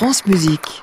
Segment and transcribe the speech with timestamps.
[0.00, 0.82] France Musique.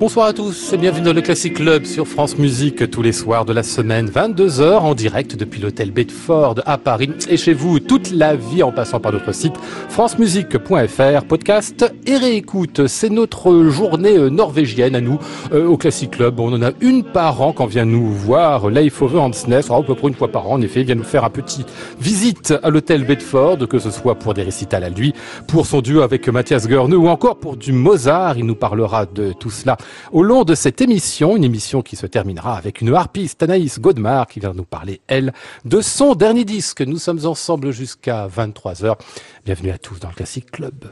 [0.00, 3.44] Bonsoir à tous et bienvenue dans le Classic Club sur France Musique tous les soirs
[3.44, 8.10] de la semaine, 22h en direct depuis l'hôtel Bedford à Paris et chez vous toute
[8.10, 9.52] la vie en passant par notre site
[9.90, 12.86] francemusique.fr, podcast et réécoute.
[12.86, 15.18] C'est notre journée euh, norvégienne à nous
[15.52, 16.40] euh, au Classic Club.
[16.40, 19.94] On en a une par an quand vient nous voir Leif Ove Hansnes, à peu
[19.94, 21.66] près une fois par an en effet, il vient nous faire un petit
[22.00, 25.12] visite à l'hôtel Bedford, que ce soit pour des récitals à lui,
[25.46, 28.38] pour son duo avec Mathias Görne ou encore pour du Mozart.
[28.38, 29.76] Il nous parlera de tout cela
[30.12, 34.26] au long de cette émission, une émission qui se terminera avec une harpiste Anaïs Godemar
[34.26, 35.32] qui vient nous parler, elle,
[35.64, 36.82] de son dernier disque.
[36.82, 38.96] Nous sommes ensemble jusqu'à 23h.
[39.44, 40.86] Bienvenue à tous dans le Classic Club.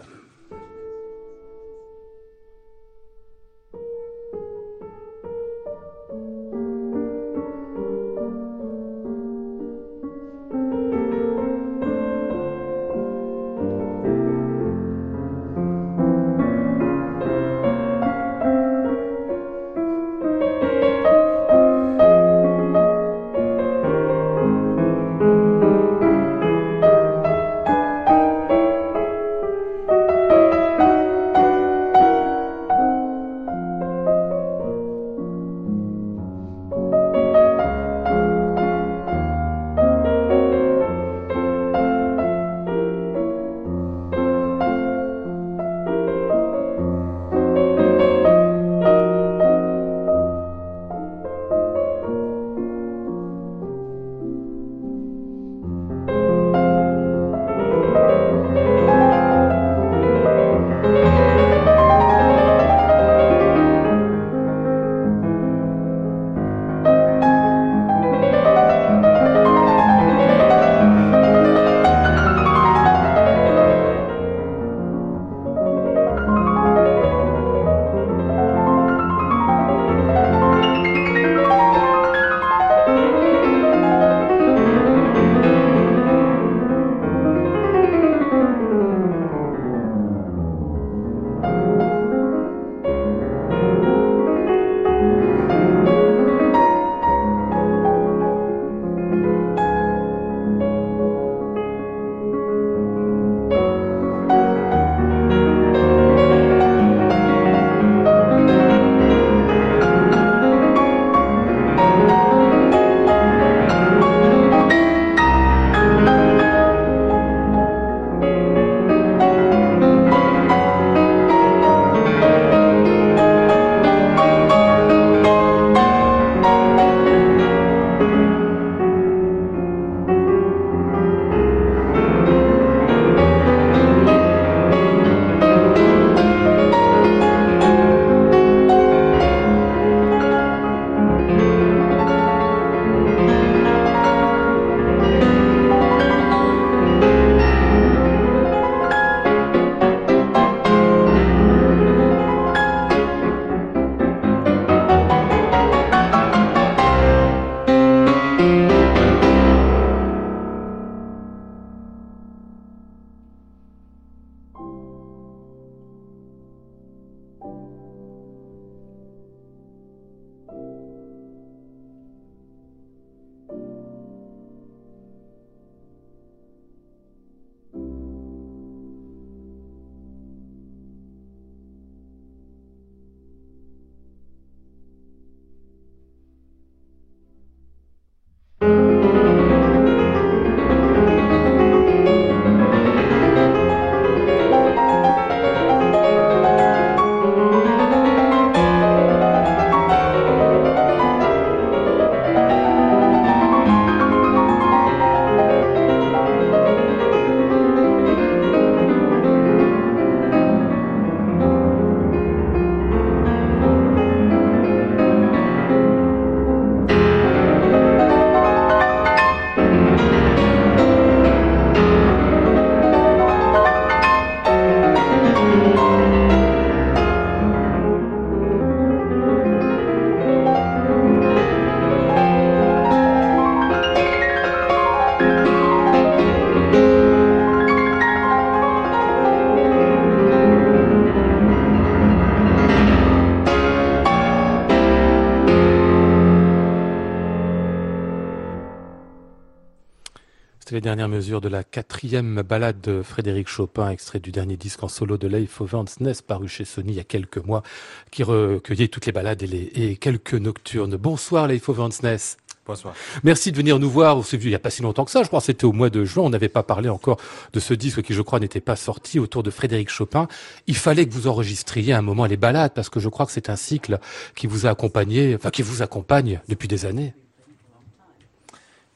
[250.98, 255.16] Dernières mesures de la quatrième balade de Frédéric Chopin, extrait du dernier disque en solo
[255.16, 255.62] de Leif
[256.00, 257.62] Ness, paru chez Sony il y a quelques mois,
[258.10, 260.96] qui recueillait toutes les balades et, les, et quelques nocturnes.
[260.96, 261.68] Bonsoir Leif
[262.02, 262.36] Ness.
[262.66, 262.94] Bonsoir.
[263.22, 264.20] Merci de venir nous voir.
[264.32, 265.22] Il n'y a pas si longtemps que ça.
[265.22, 266.24] Je crois que c'était au mois de juin.
[266.24, 267.18] On n'avait pas parlé encore
[267.52, 270.26] de ce disque qui, je crois, n'était pas sorti autour de Frédéric Chopin.
[270.66, 273.50] Il fallait que vous enregistriez un moment les balades parce que je crois que c'est
[273.50, 274.00] un cycle
[274.34, 277.14] qui vous a accompagné, enfin, qui vous accompagne depuis des années.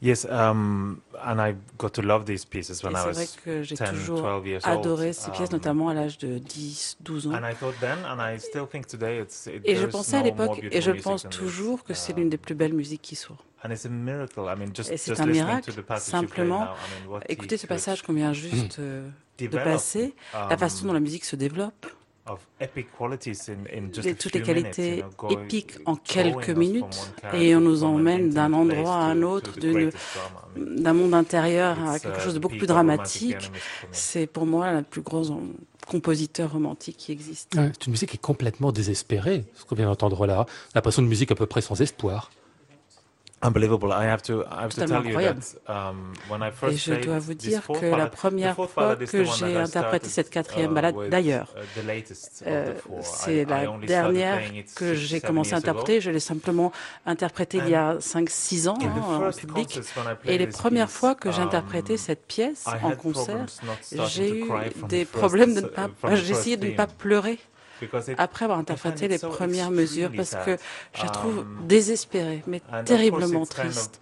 [0.03, 3.77] Yes, um, and I got to love these pieces when I was vrai que j'ai
[3.77, 4.27] toujours
[4.65, 7.35] adoré ces pièces, um, notamment à l'âge de 10, 12 ans.
[7.35, 10.23] And I thought then, and I still think today, it's, it, et je pensais à
[10.25, 13.39] l'époque, et je pense toujours que c'est l'une des plus belles musiques qui soit.
[13.65, 14.49] And it's a miracle.
[14.49, 16.67] I mean, just, et c'est un miracle, simplement.
[17.29, 19.09] Écoutez ce passage qu'on vient juste euh,
[19.39, 21.87] de passer, la façon dont la musique se développe
[24.19, 29.23] toutes les qualités épiques en quelques minutes et on nous emmène d'un endroit à un
[29.23, 29.59] autre,
[30.57, 33.51] d'un monde intérieur à quelque chose de beaucoup plus dramatique.
[33.91, 35.25] C'est pour moi le plus grand
[35.87, 37.55] compositeur romantique qui existe.
[37.55, 40.47] c'est une musique qui est complètement désespérée, ce qu'on vient d'entendre là.
[40.75, 42.31] L'impression de musique à peu près sans espoir.
[43.43, 43.93] Unbelievable.
[43.93, 46.95] I have to, I have to tell you that, um, when I first Et je
[46.95, 51.53] dois vous dire que la première fois que j'ai interprété cette quatrième uh, balade, d'ailleurs,
[51.57, 51.81] uh,
[52.47, 54.41] euh, c'est la dernière
[54.77, 56.01] que j'ai commencé à interpréter.
[56.01, 56.71] Je l'ai simplement
[57.05, 59.81] interprétée il y a 5-6 ans hein, en public.
[60.25, 63.47] Et les premières fois que j'ai interprété cette pièce en concert,
[64.07, 64.51] j'ai eu
[64.89, 67.41] des problèmes de ne pas, j'ai essayé de ne pas pleurer
[68.19, 70.57] après avoir interprété les premières mesures parce que
[70.95, 74.01] je la trouve désespérée, mais terriblement triste.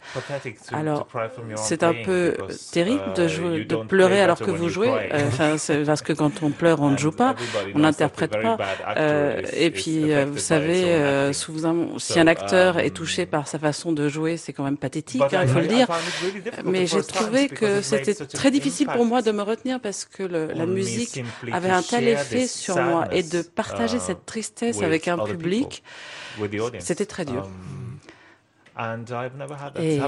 [0.72, 1.08] Alors,
[1.56, 2.36] c'est un peu
[2.72, 5.56] terrible de, uh, jouer, de pleurer alors que vous jouez, euh, enfin,
[5.86, 7.34] parce que quand on pleure, on ne joue pas,
[7.74, 8.58] on n'interprète pas.
[8.96, 13.92] Euh, et puis, euh, vous savez, si un acteur est um, touché par sa façon
[13.92, 15.86] de jouer, c'est quand même pathétique, hein, il faut le dire.
[16.64, 20.46] Mais j'ai trouvé que c'était très difficile pour moi de me retenir parce que le,
[20.52, 21.22] la musique
[21.52, 25.82] avait un tel effet sur moi et de partager uh, cette tristesse avec un public,
[26.78, 27.48] c'était très dur.
[28.78, 29.04] Um,
[29.78, 30.00] Et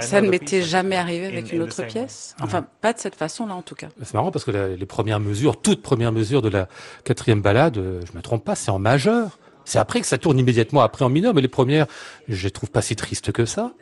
[0.00, 2.34] ça ne m'était jamais arrivé avec une autre pièce.
[2.40, 3.88] Enfin, pas de cette façon-là, en tout cas.
[4.02, 6.68] C'est marrant parce que les premières mesures, toutes premières mesures de la
[7.04, 9.38] quatrième balade, euh, je me trompe pas, c'est en majeur.
[9.64, 11.86] C'est après que ça tourne immédiatement après en mineur, mais les premières,
[12.28, 13.72] je les trouve pas si tristes que ça.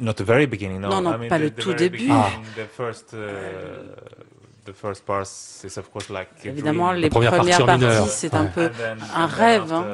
[0.00, 0.88] Not the very beginning, no.
[0.88, 2.08] Non, non, pas le tout début.
[2.10, 2.30] Ah.
[6.44, 8.70] Évidemment, les premières parties, c'est un peu
[9.14, 9.72] un rêve.
[9.72, 9.86] Hein.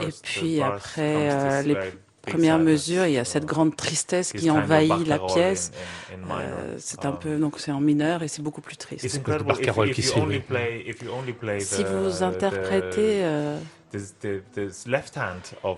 [0.00, 1.76] Et puis après euh, les
[2.22, 5.72] premières mesures, il y a cette grande tristesse qui envahit la pièce.
[6.12, 9.06] Euh, c'est un peu donc c'est en mineur et c'est beaucoup plus triste.
[11.60, 13.58] Si vous interprétez euh,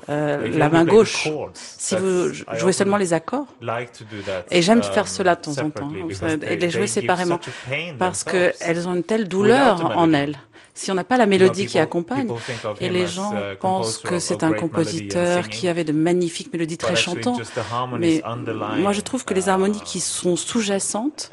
[0.09, 3.47] euh, la main gauche, si vous jouez seulement les accords.
[4.51, 5.91] Et j'aime faire cela de temps en temps,
[6.43, 7.41] et les jouer séparément,
[7.99, 10.37] parce qu'elles ont une telle douleur en elles
[10.75, 12.29] si on n'a pas la mélodie qui accompagne.
[12.81, 16.97] Et les gens uh, pensent que c'est un compositeur qui avait de magnifiques mélodies très
[16.97, 17.41] chantantes.
[17.99, 18.23] Mais
[18.79, 21.31] moi, je trouve que les harmonies qui sont sous-jacentes,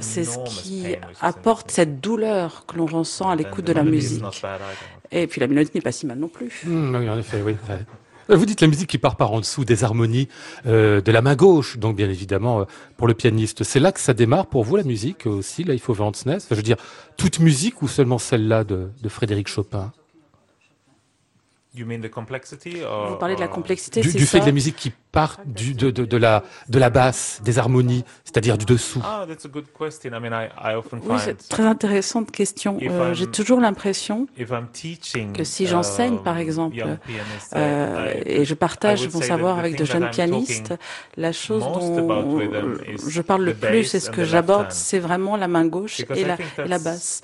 [0.00, 4.24] c'est ce qui apporte cette douleur que l'on ressent à l'écoute de la musique.
[5.10, 6.62] Et puis la mélodie n'est pas si mal non plus.
[6.66, 7.56] Oui, en effet, oui.
[8.30, 10.28] Euh, vous dites la musique qui part par en dessous des harmonies
[10.66, 12.64] euh, de la main gauche, donc bien évidemment euh,
[12.96, 13.64] pour le pianiste.
[13.64, 16.10] C'est là que ça démarre pour vous la musique aussi, là il faut enfin,
[16.50, 16.76] Je veux dire,
[17.16, 19.92] toute musique ou seulement celle-là de Frédéric Chopin?
[21.84, 25.90] Vous parlez de la complexité, du, du fait de la musique qui part du, de,
[25.90, 29.00] de, de, la, de la basse, des harmonies, c'est-à-dire du dessous.
[29.04, 32.78] Ah, oui, c'est très intéressante question.
[32.82, 34.26] Euh, J'ai toujours l'impression
[35.34, 36.98] que si j'enseigne, par um, exemple,
[37.54, 40.74] euh, et je partage mon savoir avec de jeunes pianistes,
[41.16, 42.40] la chose dont
[43.08, 46.34] je parle le plus et ce que j'aborde, c'est vraiment la main gauche et la,
[46.34, 47.22] et la basse.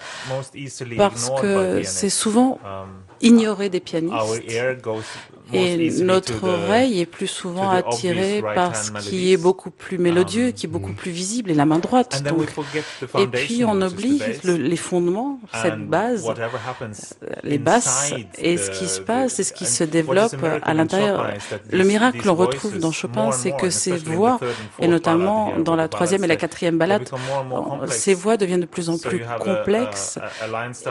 [0.96, 2.88] Parce que c'est souvent um,
[3.20, 4.14] ignoré des pianistes.
[5.52, 10.66] Et notre oreille est plus souvent attirée par ce qui est beaucoup plus mélodieux, qui
[10.66, 12.22] est beaucoup plus visible, et la main droite.
[12.22, 12.48] Donc.
[13.18, 19.00] Et puis on oublie les fondements, cette base, euh, les basses, et ce qui se
[19.00, 21.30] passe, et ce qui se développe à l'intérieur.
[21.70, 24.38] Le miracle que l'on retrouve dans Chopin, c'est que ces voix,
[24.78, 27.08] et notamment dans la troisième et la quatrième balade,
[27.88, 30.18] ces voix deviennent de plus en plus complexes,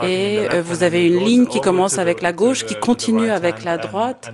[0.02, 3.78] et euh, vous avez une ligne qui commence avec la gauche, qui continue avec la
[3.78, 4.30] droite,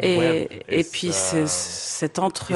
[0.00, 2.52] et, et puis uh, cette, entre,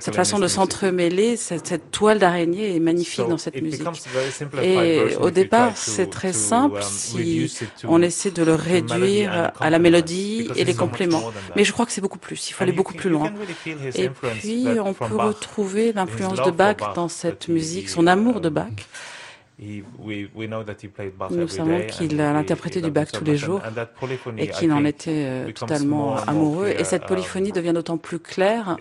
[0.00, 3.86] cette façon de s'entremêler, cette, cette, toile d'araignée est magnifique dans cette musique.
[4.62, 7.52] Et au départ, c'est très simple um, si
[7.84, 11.32] on essaie de le réduire à la mélodie et les compléments.
[11.56, 12.50] Mais je crois que c'est beaucoup plus.
[12.50, 13.32] Il faut aller beaucoup plus loin.
[13.94, 18.68] Et puis, on peut retrouver l'influence de Bach dans cette musique, son amour de Bach.
[19.56, 23.62] Nous savons qu'il a interprété du Bach tous les jours
[24.36, 26.68] et qu'il en était euh, totalement amoureux.
[26.68, 28.76] Et cette polyphonie devient d'autant plus claire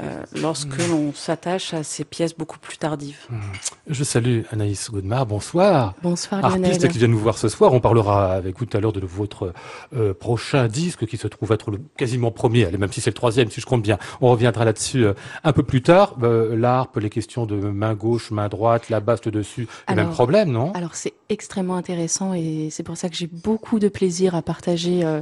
[0.00, 3.20] euh, lorsque l'on s'attache à ces pièces beaucoup plus tardives.
[3.30, 3.38] Hmm.
[3.86, 5.26] Je salue Anaïs Godemar.
[5.26, 5.94] Bonsoir.
[6.02, 6.72] Bonsoir Lionel.
[6.72, 7.72] Artiste qui vient nous voir ce soir.
[7.72, 9.52] On parlera avec vous tout à l'heure de votre
[9.94, 13.48] euh, prochain disque qui se trouve être le quasiment premier, même si c'est le troisième,
[13.50, 13.98] si je compte bien.
[14.20, 15.06] On reviendra là-dessus
[15.44, 16.16] un peu plus tard.
[16.20, 20.72] L'harpe, les questions de main gauche, main droite, la basse dessus le même problème, non?
[20.72, 25.04] Alors c'est extrêmement intéressant et c'est pour ça que j'ai beaucoup de plaisir à partager
[25.04, 25.20] euh,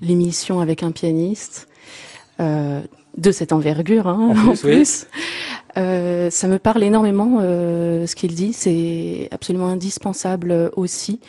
[0.00, 1.68] l'émission avec un pianiste
[2.40, 2.80] euh,
[3.16, 5.06] de cette envergure hein, en plus.
[5.76, 11.20] Euh, ça me parle énormément ce qu'il dit, c'est absolument indispensable aussi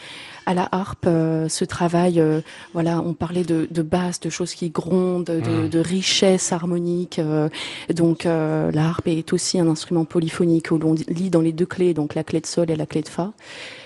[0.45, 2.19] à la harpe euh, ce travail.
[2.19, 2.41] Euh,
[2.73, 5.69] voilà, on parlait de, de basse, de choses qui grondent, de, mmh.
[5.69, 7.19] de richesse harmonique.
[7.19, 7.49] Euh,
[7.93, 11.93] donc la harpe est aussi un instrument polyphonique où l'on lit dans les deux clés,
[11.93, 13.33] donc la clé de sol et la clé de fa.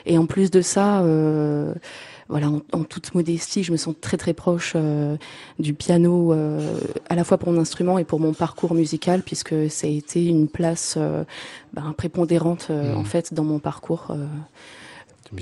[0.06, 1.04] Et en plus de ça
[2.30, 4.76] voilà, en, toute modestie, je me sens très très proche
[5.58, 6.32] du piano,
[7.10, 10.26] à la fois pour mon instrument et pour mon parcours musical, puisque ça a été
[10.26, 10.98] une place
[11.74, 12.96] ben, prépondérante mmh.
[12.96, 14.16] en fait dans mon parcours.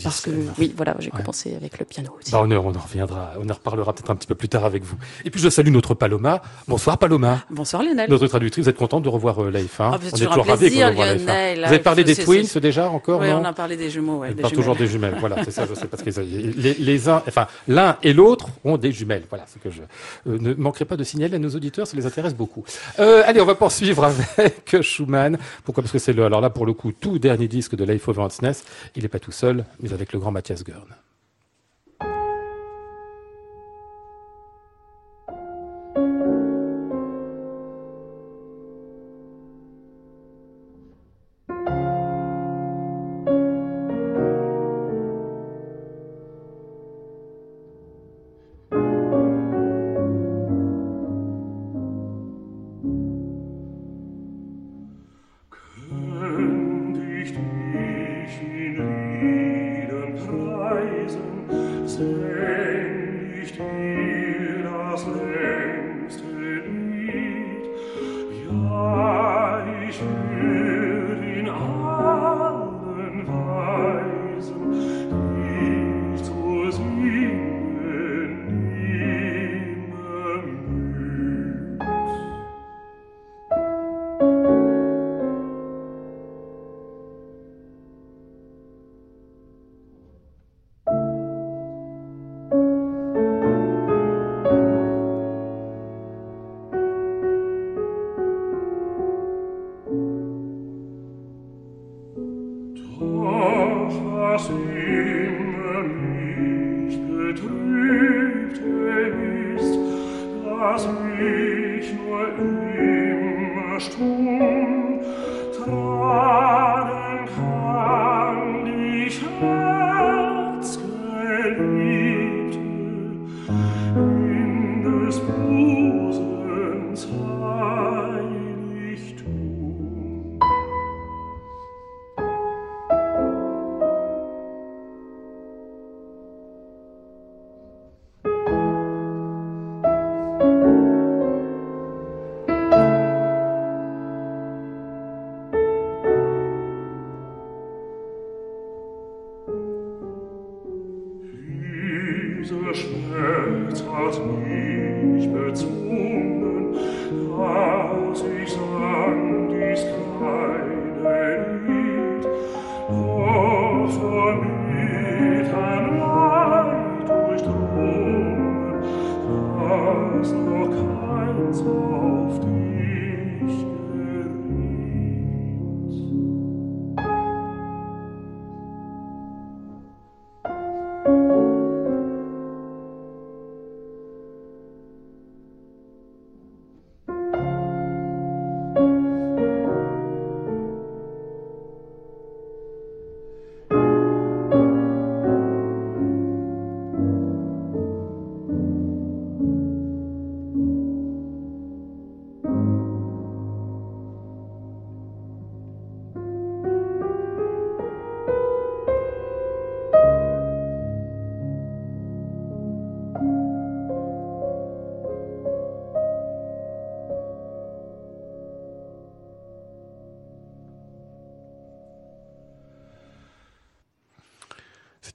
[0.03, 2.31] Parce que oui, voilà, j'ai commencé avec le piano aussi.
[2.31, 4.83] Bah, on, on en reviendra, on en reparlera peut-être un petit peu plus tard avec
[4.83, 4.97] vous.
[5.23, 6.41] Et puis je salue notre Paloma.
[6.67, 7.45] Bonsoir Paloma.
[7.49, 8.09] Bonsoir Lionel.
[8.09, 10.83] Notre traducture, vous êtes contente de revoir euh, l'AF1 ah, On est toujours ravis de
[10.83, 11.55] revoir l'AF1.
[11.57, 14.19] Vous avez parlé des twins déjà encore Oui, on a parlé des jumeaux.
[14.19, 15.15] Ouais, on parle toujours des jumelles.
[15.19, 15.65] voilà, c'est ça.
[15.65, 19.23] Je sais parce que les, les uns, enfin l'un et l'autre ont des jumelles.
[19.29, 19.81] Voilà, c'est que je
[20.29, 22.63] euh, ne manquerai pas de signaler à nos auditeurs, ça les intéresse beaucoup.
[22.99, 24.03] Euh, allez, on va poursuivre
[24.37, 25.37] avec Schumann.
[25.63, 25.83] Pourquoi?
[25.83, 28.65] Parce que c'est le, alors là pour le coup, tout dernier disque de Life Hansness.
[28.95, 30.87] Il n'est pas tout seul, mais avec le grand Mathias Gurn.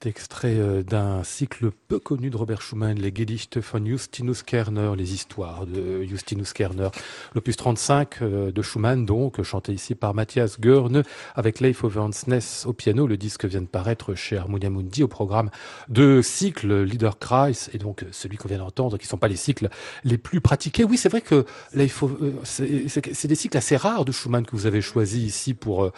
[0.06, 5.14] Extrait euh, d'un cycle peu connu de Robert Schumann, les Gedichte von Justinus Kerner, les
[5.14, 6.88] histoires de Justinus Kerner.
[7.34, 11.04] L'opus 35 euh, de Schumann, donc, chanté ici par Matthias Görne,
[11.34, 13.06] avec Leif Overnsness au piano.
[13.06, 15.50] Le disque vient de paraître chez Harmonia Mundi au programme
[15.88, 19.68] de cycle Liederkreis, et donc celui qu'on vient d'entendre, qui ne sont pas les cycles
[20.04, 20.84] les plus pratiqués.
[20.84, 21.44] Oui, c'est vrai que
[21.76, 25.90] euh, c'est des cycles assez rares de Schumann que vous avez choisi ici pour,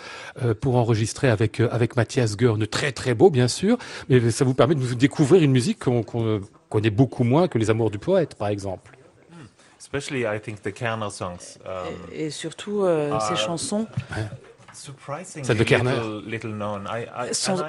[0.61, 2.67] pour enregistrer avec, avec Matthias Görne.
[2.67, 3.79] Très, très beau, bien sûr
[4.09, 6.03] mais ça vous permet de vous découvrir une musique qu'on
[6.69, 8.97] connaît beaucoup moins que les Amours du poète, par exemple.
[9.79, 11.59] Especially, I think the Kerner songs.
[11.67, 11.73] Um,
[12.11, 13.87] et, surtout euh, ces chansons.
[14.73, 15.93] Celles de Kerner.
[17.33, 17.65] sont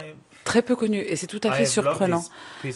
[0.46, 2.24] très peu connues et c'est tout à fait surprenant.
[2.63, 2.72] Et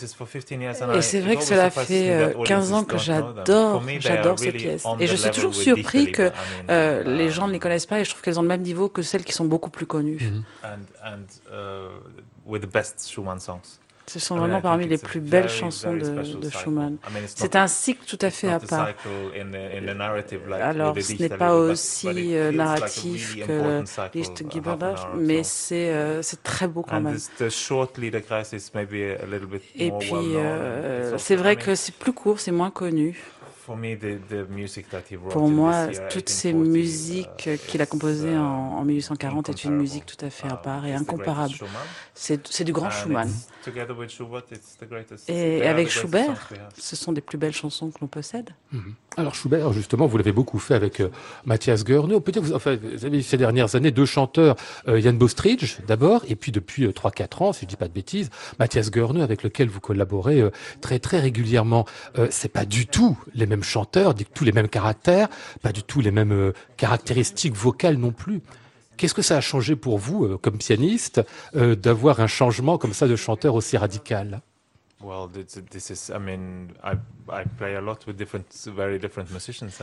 [1.02, 4.84] c'est vrai que cela fait 15 euh, ans que j'adore, j'adore ces pièces.
[5.00, 6.32] Et je suis toujours surpris que
[6.70, 8.90] euh, les gens ne les connaissent pas et je trouve qu'elles ont le même niveau
[8.90, 10.20] que celles qui sont beaucoup plus connues.
[12.50, 13.80] With the best Schumann songs.
[14.10, 16.98] Ce sont vraiment parmi les plus belles chansons de, de Schumann.
[17.28, 18.88] C'est un cycle tout à fait à part.
[20.62, 23.84] Alors, ce n'est pas aussi euh, narratif que
[24.16, 27.18] Lichtgeberdash, mais c'est euh, c'est très beau quand même.
[29.76, 33.16] Et puis, euh, c'est vrai que c'est plus court, c'est moins connu.
[35.30, 40.24] Pour moi, toutes ces musiques uh, qu'il a composées en, 1840 est une musique tout
[40.26, 41.54] à fait à uh, part et incomparable.
[42.14, 43.32] C'est du grand Schumann.
[45.28, 48.50] Et avec Schubert, ce sont des plus belles chansons que l'on possède.
[48.72, 48.96] Mhm.
[49.20, 51.10] Alors Schubert, justement, vous l'avez beaucoup fait avec euh,
[51.46, 52.14] Mathias Goerne.
[52.14, 54.56] On peut dire, vous, enfin, vous avez ces dernières années deux chanteurs,
[54.88, 57.94] euh, Jan Bostridge d'abord, et puis depuis euh, 3-4 ans, si je dis pas de
[57.94, 58.30] bêtises,
[58.60, 61.86] Mathias Goerne avec lequel vous collaborez euh, très très régulièrement.
[62.30, 65.28] c'est pas du tout les mêmes chanteurs, du tout les mêmes caractères,
[65.62, 68.42] pas du tout les mêmes caractéristiques vocales non plus.
[68.96, 71.22] Qu'est-ce que ça a changé pour vous, comme pianiste,
[71.54, 74.42] d'avoir un changement comme ça de chanteur aussi radical?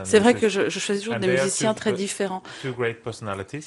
[0.04, 2.42] C'est vrai que je, je choisis toujours des musiciens très différents.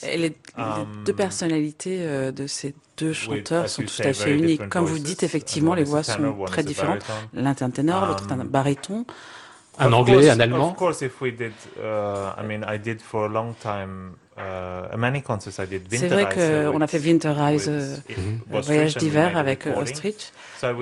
[0.03, 4.69] Et les, um, deux personnalités euh, de ces deux chanteurs sont tout à fait uniques.
[4.69, 7.03] Comme vous dites, effectivement, les voix sont très différentes.
[7.33, 9.05] L'un est un ténor, l'autre est un um, baryton.
[9.79, 10.75] Un anglais, un allemand?
[15.91, 17.95] C'est vrai qu'on a fait Winterreise, euh,
[18.49, 20.31] voyage d'hiver avec euh, Ostrich.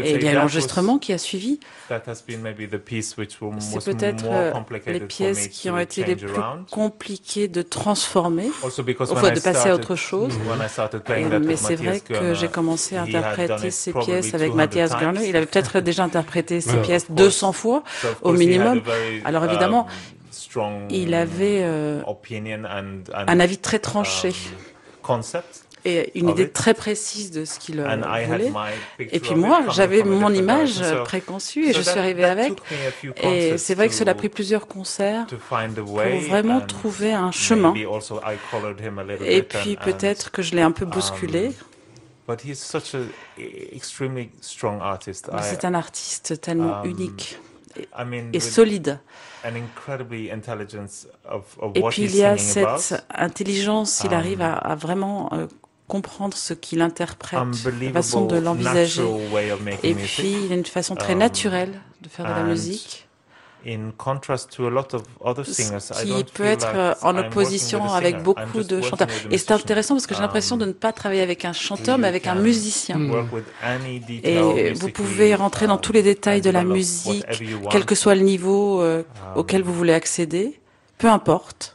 [0.04, 1.60] Et il y a l'enregistrement qui a suivi.
[1.90, 4.54] C'est peut-être euh,
[4.88, 6.42] les pièces qui ont été les plus
[6.72, 10.34] compliquées de transformer, enfin de passer à autre chose.
[11.42, 15.28] mais c'est vrai que j'ai commencé à interpréter ces pièces avec Matthias Garner.
[15.28, 17.84] Il avait peut-être déjà interprété ces pièces 200 fois
[18.22, 18.82] au minimum.
[19.26, 20.17] Alors évidemment, um,
[20.90, 22.02] il avait euh,
[23.14, 24.34] un avis très tranché.
[25.10, 25.22] Um,
[25.86, 28.52] et une idée très précise de ce qu'il voulait.
[29.00, 32.54] Et puis moi, j'avais mon image préconçue et je suis arrivée avec.
[33.24, 37.74] Et c'est vrai que cela a pris plusieurs concerts pour vraiment trouver un chemin.
[39.26, 41.52] Et puis peut-être que je l'ai un peu bousculé.
[45.42, 47.40] C'est un artiste tellement um, unique
[48.34, 49.00] et solide.
[49.46, 49.52] Et
[51.90, 55.48] puis il y a cette intelligence, il arrive à, à vraiment euh,
[55.88, 57.40] comprendre ce qu'il interprète,
[57.82, 59.04] la façon de l'envisager.
[59.84, 63.07] Et puis, il a une façon très um, naturelle de faire de la musique.
[66.04, 69.08] Qui peut être en opposition avec beaucoup de chanteurs.
[69.30, 72.08] Et c'est intéressant parce que j'ai l'impression de ne pas travailler avec un chanteur, mais
[72.08, 73.00] avec un musicien.
[74.24, 77.26] Et vous pouvez rentrer dans tous les détails de la musique,
[77.70, 80.60] quel que soit le niveau euh, um, auquel vous voulez accéder,
[80.98, 81.74] peu importe.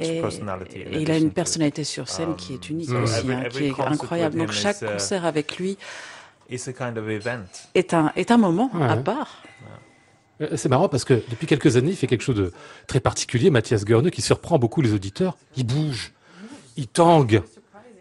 [0.00, 0.22] Et,
[0.92, 4.38] il a une personnalité sur scène qui est unique um, aussi, hein, qui est incroyable.
[4.38, 5.76] Donc chaque concert avec lui
[7.74, 9.42] est un, est un moment à part.
[10.40, 12.52] Euh, c'est marrant parce que depuis quelques années, il fait quelque chose de
[12.86, 15.36] très particulier, Mathias Goerne, qui surprend beaucoup les auditeurs.
[15.56, 16.12] Il bouge,
[16.76, 17.42] il tangue,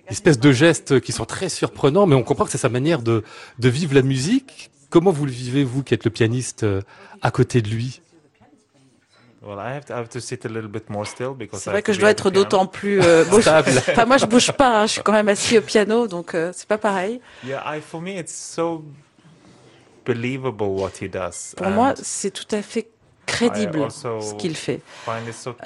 [0.07, 3.23] espèce de gestes qui sont très surprenants, mais on comprend que c'est sa manière de,
[3.59, 4.69] de vivre la musique.
[4.89, 6.81] Comment vous le vivez, vous, qui êtes le pianiste euh,
[7.21, 8.01] à côté de lui?
[11.53, 13.69] C'est vrai que je dois être d'autant plus euh, stable.
[13.77, 14.81] enfin, moi, je bouge pas.
[14.81, 17.21] Hein, je suis quand même assis au piano, donc euh, c'est pas pareil.
[21.57, 22.89] Pour moi, c'est tout à fait
[23.25, 24.81] crédible ce qu'il fait.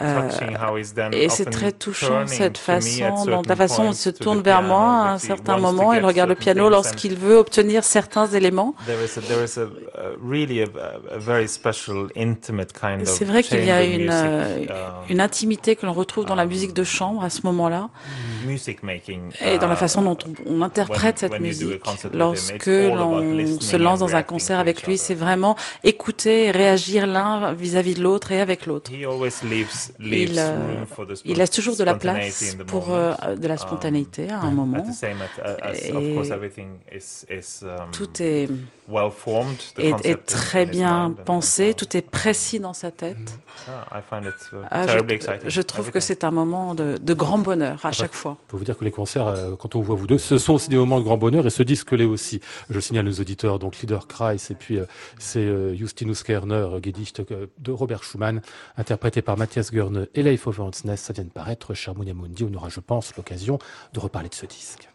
[0.02, 0.30] Euh,
[1.12, 5.08] et c'est très touchant cette façon, dont la façon dont il se tourne vers moi
[5.08, 8.76] à un certain moment, il regarde le piano lorsqu'il veut obtenir certains éléments.
[13.06, 14.66] C'est vrai qu'il y a une, euh, um,
[15.10, 17.90] une intimité que l'on retrouve dans la musique de chambre à ce moment-là.
[19.42, 21.82] et dans la façon dont on, interprète cette musique.
[22.14, 27.49] Lorsque l'on se lance dans un concert avec lui, c'est vraiment écouter et réagir l'un
[27.54, 28.92] vis-à-vis de l'autre et avec l'autre.
[28.94, 30.86] Il, euh,
[31.26, 34.86] il, laisse toujours de la place pour euh, de la spontanéité à un moment.
[37.92, 38.50] tout est
[39.78, 43.40] est, très bien pensé, tout est précis dans sa tête.
[43.68, 44.02] Ah,
[44.72, 44.86] ah,
[45.48, 48.38] je, trouve que c'est un moment de, grand bonheur à chaque fois.
[48.48, 50.54] Je peux vous dire que les concerts, euh, quand on voit vous deux, ce sont
[50.54, 52.40] aussi des moments de grand bonheur et ce disque l'est aussi.
[52.70, 54.86] Je signale aux auditeurs, donc Leader Kreis et puis euh,
[55.18, 57.22] c'est Justinus Kerner, Gedicht
[57.58, 58.42] de Robert Schumann,
[58.78, 61.02] interprété par Matthias Görne et Leif Overensness.
[61.02, 61.74] Ça vient de paraître.
[61.74, 63.60] Cher Mundi, on aura, je pense, l'occasion
[63.94, 64.90] de reparler de ce disque.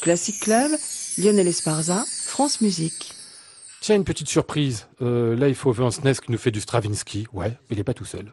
[0.00, 0.70] Classic Club,
[1.18, 3.12] Lionel Esparza, France Musique.
[3.80, 4.86] Tiens, une petite surprise.
[5.00, 7.26] Euh, faut Ness qui nous fait du Stravinsky.
[7.32, 8.32] Ouais, mais il n'est pas tout seul.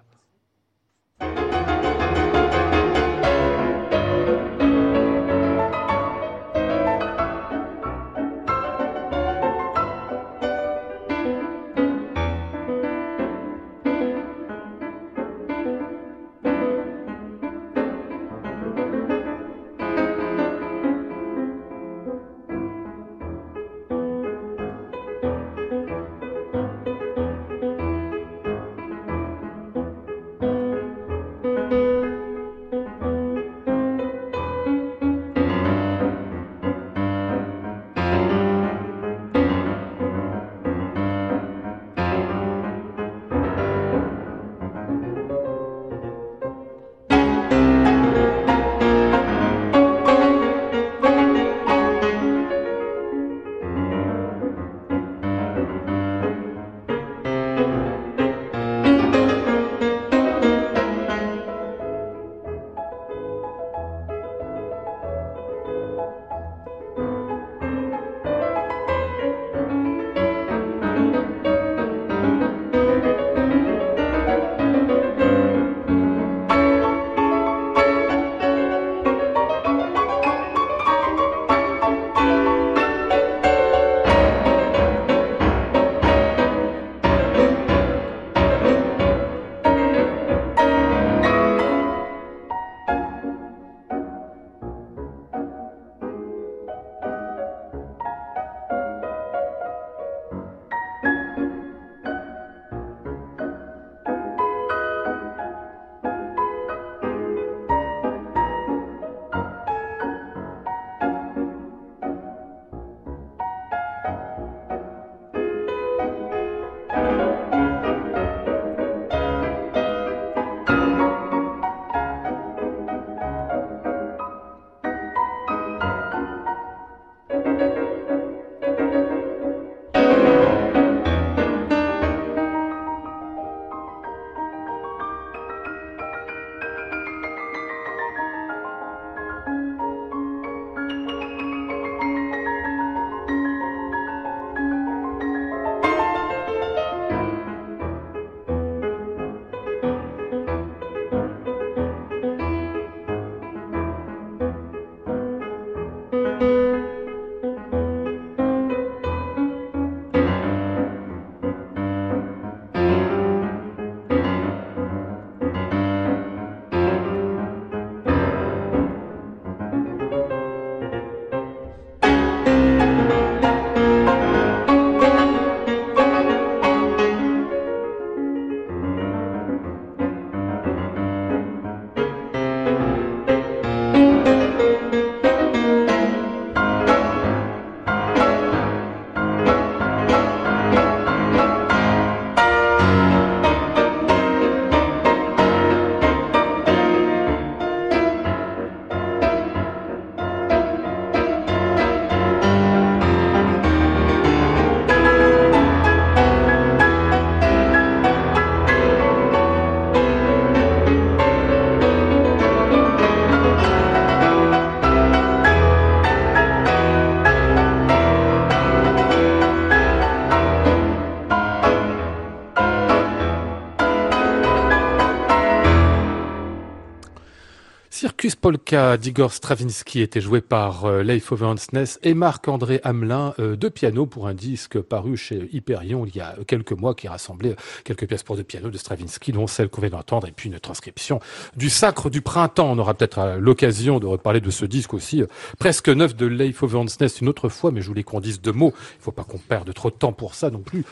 [228.67, 234.05] Polka d'Igor Stravinsky était joué par euh, Leif Ovansnes et Marc-André Hamelin euh, de piano
[234.05, 238.23] pour un disque paru chez Hyperion il y a quelques mois qui rassemblait quelques pièces
[238.23, 241.21] pour de piano de Stravinsky, dont celle qu'on vient d'entendre, et puis une transcription
[241.55, 242.69] du Sacre du Printemps.
[242.69, 245.23] On aura peut-être euh, l'occasion de reparler de ce disque aussi,
[245.59, 248.73] presque neuf de Leif Ovansnes une autre fois, mais je voulais qu'on dise deux mots.
[248.75, 250.83] Il ne faut pas qu'on perde trop de temps pour ça non plus.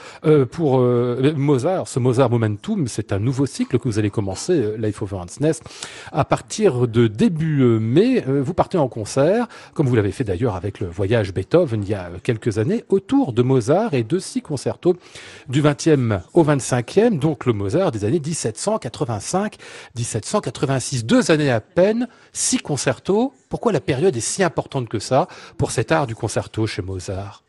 [0.51, 5.51] pour Mozart, ce Mozart Momentum, c'est un nouveau cycle que vous allez commencer, Leif Ovansnes,
[6.13, 10.23] à partir de début euh, mai, euh, vous partez en concert, comme vous l'avez fait
[10.23, 14.19] d'ailleurs avec le voyage Beethoven il y a quelques années, autour de Mozart et de
[14.19, 14.95] six concertos
[15.49, 21.06] du 20e au 25e, donc le Mozart des années 1785-1786.
[21.06, 23.34] Deux années à peine, six concertos.
[23.49, 27.43] Pourquoi la période est si importante que ça pour cet art du concerto chez Mozart?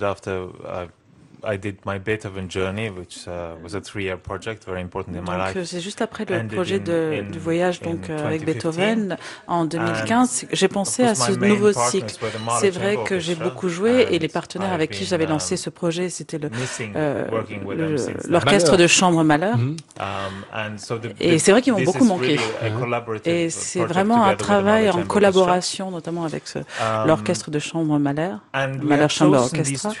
[0.00, 0.86] After uh,
[1.44, 5.36] I did my Beethoven journey, which uh, was a three-year project, very important in my
[5.36, 5.56] life.
[5.56, 10.46] Euh, c'est juste après le projet de, du voyage donc euh, avec Beethoven en 2015,
[10.52, 12.14] j'ai pensé à ce nouveau cycle.
[12.60, 15.70] C'est vrai que j'ai beaucoup joué et les partenaires avec qui j'avais lancé um, ce
[15.70, 16.50] projet, c'était le
[16.96, 17.24] euh,
[18.28, 19.56] l'orchestre de chambre Malheur.
[19.56, 19.76] Mm-hmm.
[20.00, 22.38] Um, et c'est vrai qu'ils m'ont beaucoup manqué.
[23.24, 28.40] Et c'est vraiment un travail en collaboration, notamment avec um, l'orchestre de chambre Malheur,
[28.82, 29.92] Malheur Chamber Orchestra.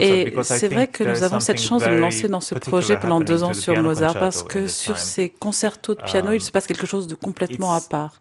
[0.00, 0.32] Et
[0.68, 3.42] c'est vrai que nous avons cette chance de nous lancer dans ce projet pendant deux
[3.42, 7.06] ans sur Mozart parce que sur ces concertos de piano, il se passe quelque chose
[7.06, 8.20] de complètement à part.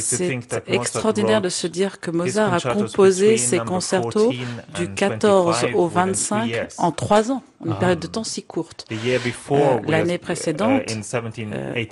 [0.00, 4.32] C'est extraordinaire de se dire que Mozart a composé ces concertos
[4.74, 8.86] du 14 au 25 en trois ans, une période de temps si courte.
[8.90, 10.82] Euh, l'année précédente,
[11.14, 11.86] euh,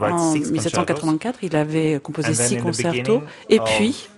[0.00, 4.08] en 1784, il avait composé six concertos et puis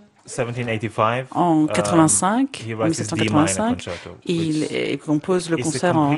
[1.35, 3.89] en 85, um, 1785,
[4.27, 6.17] il compose le concert en,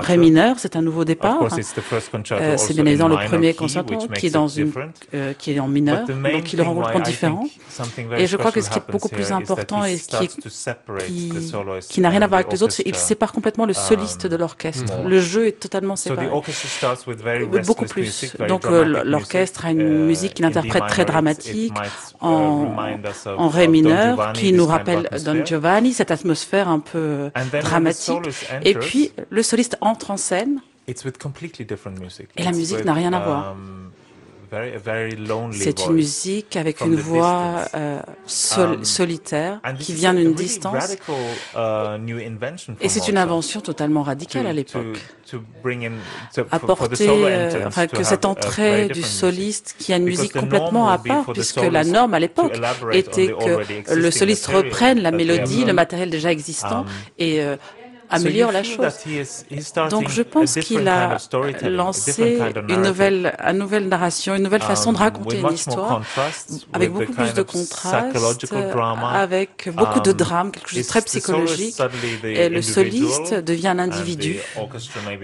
[0.00, 0.56] ré mineur.
[0.58, 1.42] C'est un nouveau départ.
[1.42, 4.72] Euh, c'est bien évidemment le premier concerto qui est dans une,
[5.14, 7.46] euh, qui est en mineur, donc il le rend compte différent.
[8.16, 11.32] Et je crois que ce qui est beaucoup plus important et qui, qui,
[11.88, 14.36] qui n'a rien à voir avec les autres, c'est qu'il sépare complètement le soliste de
[14.36, 14.92] l'orchestre.
[14.92, 16.28] Um, le jeu est totalement séparé.
[17.66, 18.36] Beaucoup plus.
[18.48, 21.74] Donc euh, l'orchestre a une musique qu'il interprète très dramatique
[22.20, 22.66] en
[23.36, 28.18] en ré mineur qui nous rappelle Don Giovanni, cette atmosphère un peu dramatique.
[28.64, 30.60] Et puis le soliste entre en scène.
[30.86, 30.94] Et
[32.42, 33.56] la musique n'a rien à voir.
[35.52, 40.96] C'est une musique avec une voix euh, solitaire qui vient d'une distance.
[42.80, 44.98] Et c'est une invention totalement radicale à l'époque.
[46.50, 51.26] Apporter, euh, enfin, que cette entrée du soliste qui a une musique complètement à part,
[51.32, 52.58] puisque la norme à l'époque
[52.92, 56.86] était que le soliste reprenne la mélodie, le matériel déjà existant, um,
[57.18, 57.56] et euh,
[58.10, 59.04] améliore la chose.
[59.90, 61.16] Donc je pense qu'il a
[61.62, 66.02] lancé une nouvelle, une nouvelle narration, une nouvelle façon de um, raconter une histoire,
[66.72, 68.52] avec beaucoup plus de contraste,
[69.14, 71.76] avec beaucoup de um, drame, quelque chose de très psychologique.
[72.24, 74.38] Et le soliste devient un individu.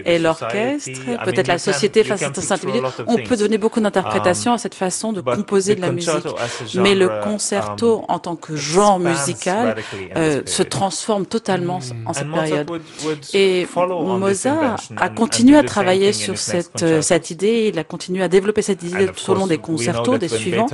[0.04, 2.80] Et l'orchestre, peut-être la société face à cet individu.
[3.06, 6.12] On peut donner beaucoup d'interprétations à cette façon de composer de la musique.
[6.74, 9.76] Mais le concerto, en tant que genre musical,
[10.16, 12.70] euh, se transforme totalement en cette période.
[13.32, 18.28] Et Mozart a continué à travailler sur cette, euh, cette idée, il a continué à
[18.28, 20.66] développer cette idée tout au long des concertos, des suivants.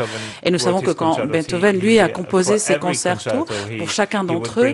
[0.43, 3.47] Et nous savons que quand Beethoven, lui, a composé ses concertos,
[3.79, 4.73] pour chacun d'entre eux,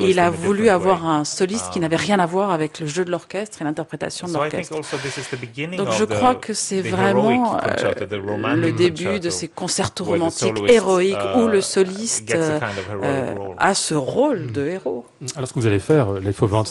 [0.00, 3.10] il a voulu avoir un soliste qui n'avait rien à voir avec le jeu de
[3.10, 4.74] l'orchestre et l'interprétation de l'orchestre.
[5.76, 11.46] Donc je crois que c'est vraiment euh, le début de ces concertos romantiques héroïques où
[11.46, 15.04] le uh, soliste euh, a ce rôle de héros.
[15.36, 16.08] Alors ce que vous allez faire,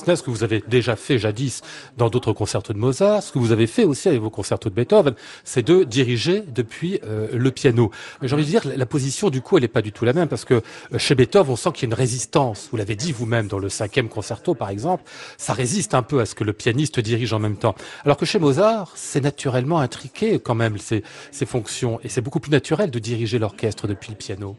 [0.06, 1.62] ce que vous avez déjà fait jadis
[1.98, 4.76] dans d'autres concertos de Mozart, ce que vous avez fait aussi avec vos concertos de
[4.76, 7.92] Beethoven, c'est de diriger depuis euh, le piano.
[8.22, 10.28] J'ai envie de dire, la position du coup, elle n'est pas du tout la même,
[10.28, 10.56] parce que
[10.94, 12.70] euh, chez Beethoven, on sent qu'il y a une résistance.
[12.72, 15.04] Vous l'avez dit vous-même dans le cinquième concerto, par exemple,
[15.38, 17.76] ça résiste un peu à ce que le pianiste dirige en même temps.
[18.04, 21.04] Alors que chez Mozart, c'est naturellement intriqué quand même, ces,
[21.46, 24.58] fonctions, et c'est beaucoup plus naturel de diriger l'orchestre depuis le piano.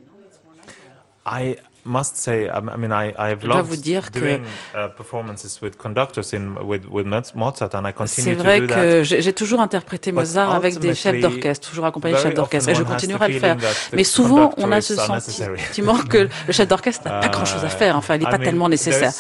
[1.88, 4.42] Must say, I mean, I, I've loved doing
[4.74, 8.44] uh, performances with conductors in with, with Mozart, and I continue to do that.
[8.44, 12.35] C'est vrai que j'ai toujours interprété Mozart avec des chefs d'orchestre, toujours accompagné de chefs
[12.35, 13.57] d'orchestre, et je continuerai à le faire.
[13.92, 17.96] Mais souvent, on a ce sentiment que le chef d'orchestre n'a pas grand-chose à faire.
[17.96, 19.12] Enfin, il n'est pas tellement nécessaire.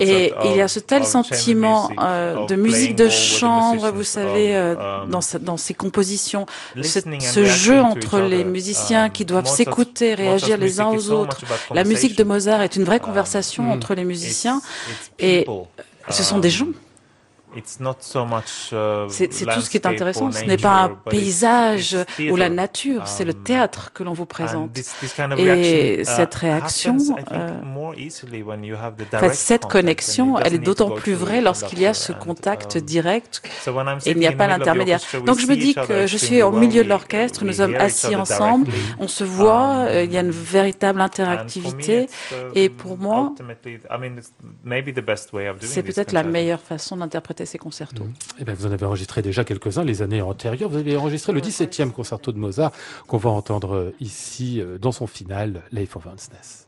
[0.00, 4.74] Et il y a ce tel sentiment euh, de musique de chambre, vous savez, euh,
[4.74, 6.46] um, dans, dans ses compositions,
[6.80, 11.40] ce, ce jeu entre les musiciens qui doivent s'écouter, réagir les uns aux autres.
[11.72, 14.60] La musique de Mozart est une vraie conversation um, entre les musiciens
[15.18, 15.46] et
[16.10, 16.68] ce sont des gens.
[19.08, 20.30] C'est tout ce qui est intéressant.
[20.32, 21.96] Ce n'est pas un paysage
[22.30, 24.70] ou la nature, c'est le um, théâtre que l'on vous présente.
[25.38, 26.96] Et uh, cette réaction,
[27.32, 27.50] euh,
[29.32, 33.42] cette connexion, elle est d'autant plus vraie lorsqu'il y a ce contact um, direct
[34.04, 35.00] et il n'y a pas l'intermédiaire.
[35.24, 38.70] Donc je me dis que je suis au milieu de l'orchestre, nous sommes assis ensemble,
[38.98, 42.08] on se voit, um, euh, il y a une véritable interactivité
[42.54, 43.32] et pour moi,
[45.60, 48.04] c'est peut-être la meilleure façon d'interpréter ces concertos.
[48.04, 48.12] Mmh.
[48.40, 50.68] Eh bien, vous en avez enregistré déjà quelques-uns les années antérieures.
[50.68, 52.72] Vous avez enregistré le 17e concerto de Mozart
[53.06, 56.66] qu'on va entendre ici euh, dans son final, Life of Hansness.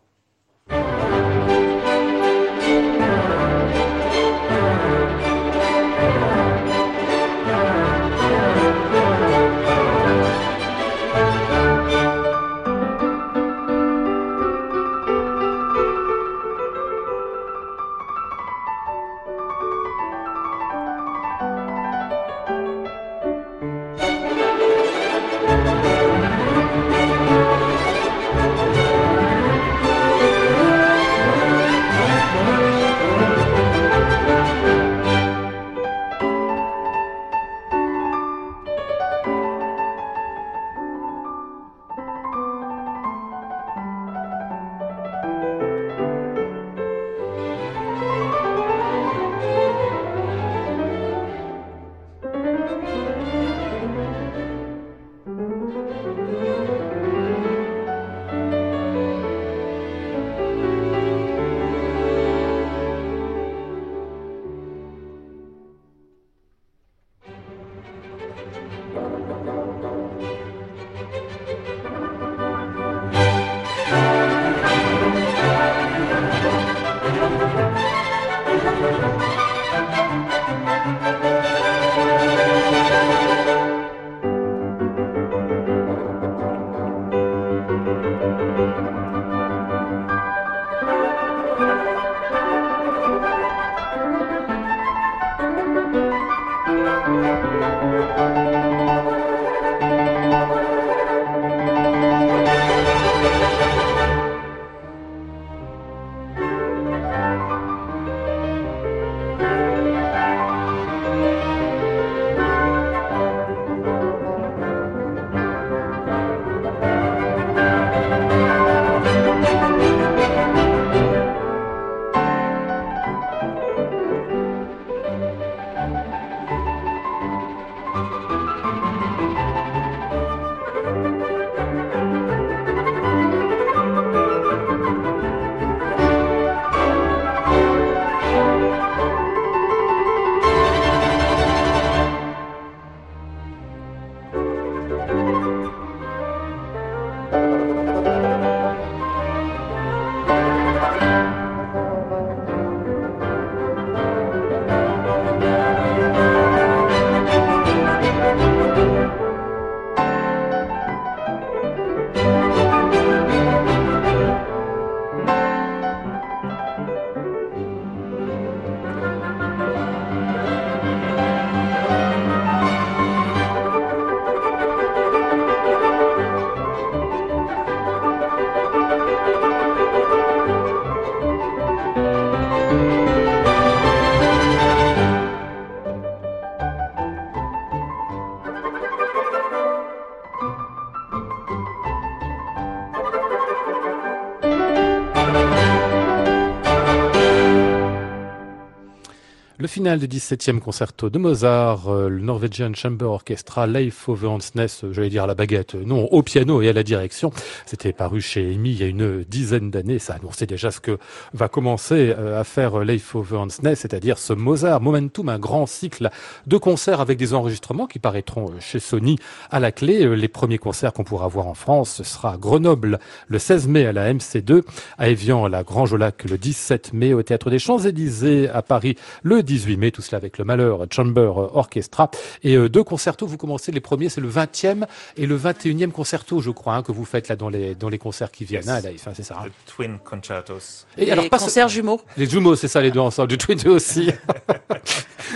[199.69, 204.93] Finale du 17e concerto de Mozart, euh, le Norwegian Chamber Orchestra, Leif Ove Hansness, euh,
[204.93, 207.31] j'allais dire à la baguette, euh, non, au piano et à la direction.
[207.67, 209.99] C'était paru chez Amy il y a une dizaine d'années.
[209.99, 210.99] Ça annonçait déjà ce que
[211.35, 216.09] va commencer à faire Leif Ove Hansness, c'est-à-dire ce Mozart Momentum, un grand cycle
[216.47, 219.19] de concerts avec des enregistrements qui paraîtront chez Sony
[219.51, 220.17] à la clé.
[220.17, 222.99] Les premiers concerts qu'on pourra voir en France, ce sera à Grenoble
[223.29, 224.63] le 16 mai à la MC2,
[224.97, 228.63] à Evian à la Grange au Lac le 17 mai au Théâtre des Champs-Élysées à
[228.63, 232.11] Paris le 18 mai, tout cela avec le Malheur Chamber Orchestra.
[232.45, 234.87] Et euh, deux concertos, vous commencez les premiers, c'est le 20e
[235.17, 237.99] et le 21e concerto, je crois, hein, que vous faites là dans les, dans les
[237.99, 238.81] concerts qui viennent, hein,
[239.15, 239.43] c'est ça.
[239.45, 239.49] Hein.
[239.67, 240.87] twin concertos.
[240.97, 242.01] Et les alors, concerts jumeaux.
[242.17, 244.11] Les jumeaux, c'est ça, les deux ensemble, du twin aussi.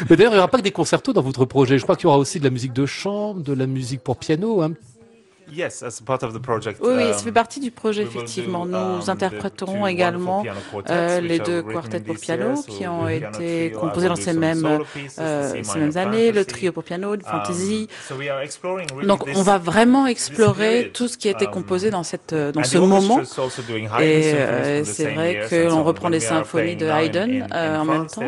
[0.09, 1.79] Mais d'ailleurs, il n'y aura pas que des concertos dans votre projet.
[1.79, 4.17] Je crois qu'il y aura aussi de la musique de chambre, de la musique pour
[4.17, 4.73] piano, hein,
[5.55, 6.81] Yes, as part of the project.
[6.83, 8.65] Oui, oui, ça fait um, partie du projet, effectivement.
[8.65, 10.45] Nous um, interpréterons également
[10.89, 14.81] euh, les deux quartets pour piano qui ont été composés dans ces mêmes,
[15.19, 17.89] euh, ces mêmes années, le trio pour piano, de fantasy.
[18.11, 22.65] Um, Donc, on va vraiment explorer tout ce qui a été composé dans, cette, dans
[22.65, 23.21] ce moment.
[24.01, 28.23] Et euh, c'est vrai qu'on reprend les symphonies de Haydn euh, en même temps.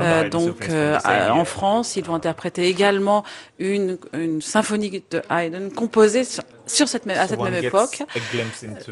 [0.00, 0.98] Euh, donc, euh,
[1.30, 3.24] en France, ils vont interpréter également
[3.58, 6.24] une, une symphonie de Haydn composée
[6.66, 8.02] sur cette même, à cette même époque.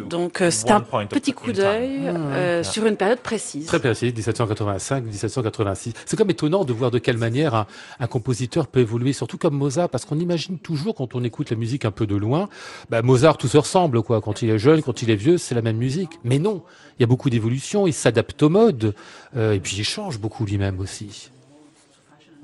[0.08, 3.66] Donc euh, c'est un petit coup d'œil ah, euh, sur une période précise.
[3.66, 5.92] Très précise, 1785-1786.
[6.06, 7.66] C'est comme étonnant de voir de quelle manière un,
[8.00, 11.56] un, compositeur peut évoluer, surtout comme Mozart, parce qu'on imagine toujours quand on écoute la
[11.56, 12.48] musique un peu de loin,
[12.90, 14.20] bah, Mozart tout se ressemble quoi.
[14.20, 16.20] Quand il est jeune, quand il est vieux, c'est la même musique.
[16.22, 16.62] Mais non,
[16.98, 18.94] il y a beaucoup d'évolution, il s'adapte au mode,
[19.36, 21.30] euh, et puis il change beaucoup lui-même aussi.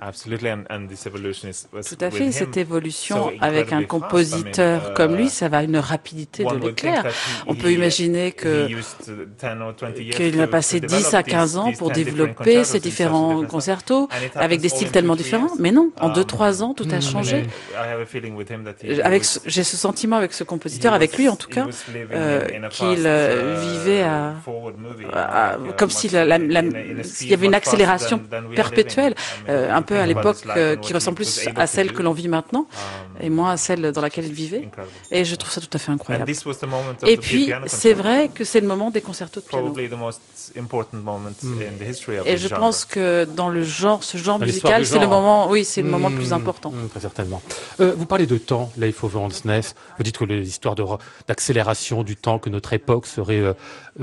[0.01, 5.77] Tout à fait, cette évolution avec un compositeur uh, comme lui, ça va à une
[5.77, 7.05] rapidité de l'éclair.
[7.47, 8.69] On peut imaginer que
[10.17, 14.09] qu'il a passé 10 à 15 ans pour développer ces différents concertos.
[14.35, 17.45] avec des styles tellement différents, mais non, en 2-3 um, ans, tout a changé.
[19.03, 21.67] Avec, j'ai ce sentiment avec ce compositeur, avec lui en tout cas,
[22.13, 24.35] euh, qu'il euh, uh, vivait à,
[25.77, 28.21] comme si la, il y avait une accélération
[28.55, 29.15] perpétuelle,
[29.49, 32.67] euh, un peu à l'époque euh, qui ressemble plus à celle que l'on vit maintenant
[33.21, 34.69] et moins à celle dans laquelle il vivait.
[35.11, 36.31] Et je trouve ça tout à fait incroyable.
[37.07, 39.75] Et puis, c'est vrai que c'est le moment des concertos de piano.
[42.25, 45.83] Et je pense que dans le genre, ce genre musical, c'est le moment, oui, c'est
[45.83, 46.35] le moment le plus hmm.
[46.35, 46.71] important.
[46.71, 47.43] Hmm, très certainement.
[47.81, 49.75] Euh, vous parlez de temps, Life over Ness.
[49.97, 50.75] Vous dites que les histoires
[51.29, 53.55] d'accélération du temps, que notre époque serait euh,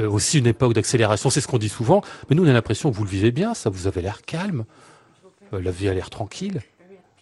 [0.09, 2.01] aussi une époque d'accélération, c'est ce qu'on dit souvent.
[2.29, 4.65] Mais nous, on a l'impression que vous le vivez bien, ça vous avez l'air calme.
[5.53, 6.61] Euh, la vie a l'air tranquille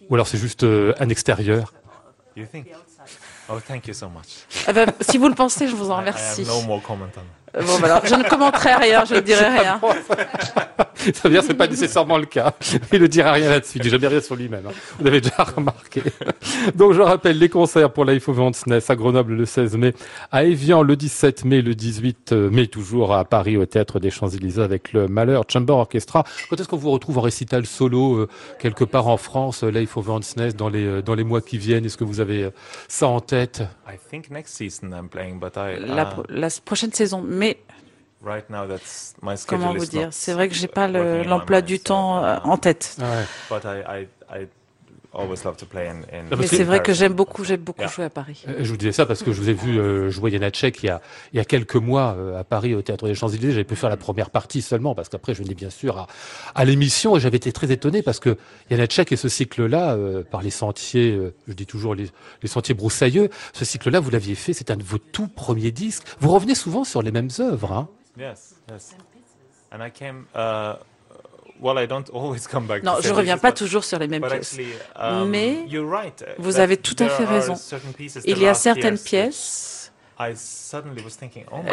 [0.08, 1.72] Ou alors c'est juste euh, un extérieur
[3.48, 4.44] Oh, thank you so much.
[4.68, 6.42] Eh ben, si vous le pensez, je vous en remercie.
[7.54, 9.80] Bon, bah je ne commenterai rien, je ne dirai rien.
[11.14, 12.54] Ça veut dire que ce n'est pas nécessairement le cas.
[12.92, 13.78] Il ne dira rien là-dessus.
[13.78, 14.66] Il ne dit jamais rien sur lui-même.
[14.66, 14.72] Hein.
[14.98, 16.02] Vous avez déjà remarqué.
[16.74, 19.94] Donc, je rappelle les concerts pour Life of Ness à Grenoble le 16 mai,
[20.32, 24.62] à Evian le 17 mai, le 18 mai, toujours à Paris au Théâtre des Champs-Élysées
[24.62, 26.24] avec le Malheur Chamber Orchestra.
[26.48, 28.28] Quand est-ce qu'on vous retrouve en récital solo euh,
[28.58, 31.58] quelque part en France, euh, Life of Ness, dans les, euh, dans les mois qui
[31.58, 31.84] viennent?
[31.84, 32.50] Est-ce que vous avez
[32.88, 33.62] ça en tête?
[33.88, 37.58] I think next season I'm playing, but I, la, uh, la prochaine saison, mais
[38.24, 40.08] Right now, that's my Comment vous dire?
[40.10, 42.96] C'est vrai que j'ai pas l'emploi du temps uh, en tête.
[43.50, 44.46] But I, I, I
[46.38, 48.44] mais c'est vrai que j'aime beaucoup, j'aime beaucoup jouer à Paris.
[48.48, 50.86] Euh, je vous disais ça parce que je vous ai vu euh, jouer Janacek il
[50.86, 51.00] y a,
[51.32, 53.52] il y a quelques mois euh, à Paris au Théâtre des Champs-Élysées.
[53.52, 56.06] J'avais pu faire la première partie seulement parce qu'après je venais bien sûr à,
[56.54, 58.36] à l'émission et j'avais été très étonné parce que
[58.70, 59.96] Janacek et ce cycle-là,
[60.30, 62.08] par les sentiers, je dis toujours les,
[62.42, 66.04] les sentiers broussailleux, ce cycle-là vous l'aviez fait, c'est un de vos tout premiers disques.
[66.20, 67.72] Vous revenez souvent sur les mêmes œuvres.
[67.72, 68.96] Hein yes, yes.
[69.70, 70.76] And I came, uh...
[71.60, 74.26] Well, I don't always come back non, je ne reviens pas toujours sur les mêmes
[74.26, 74.58] pièces.
[74.94, 75.64] Um, Mais
[76.38, 77.54] vous avez tout à fait raison.
[78.26, 79.76] Il y a certaines pièces.
[80.18, 80.24] Oh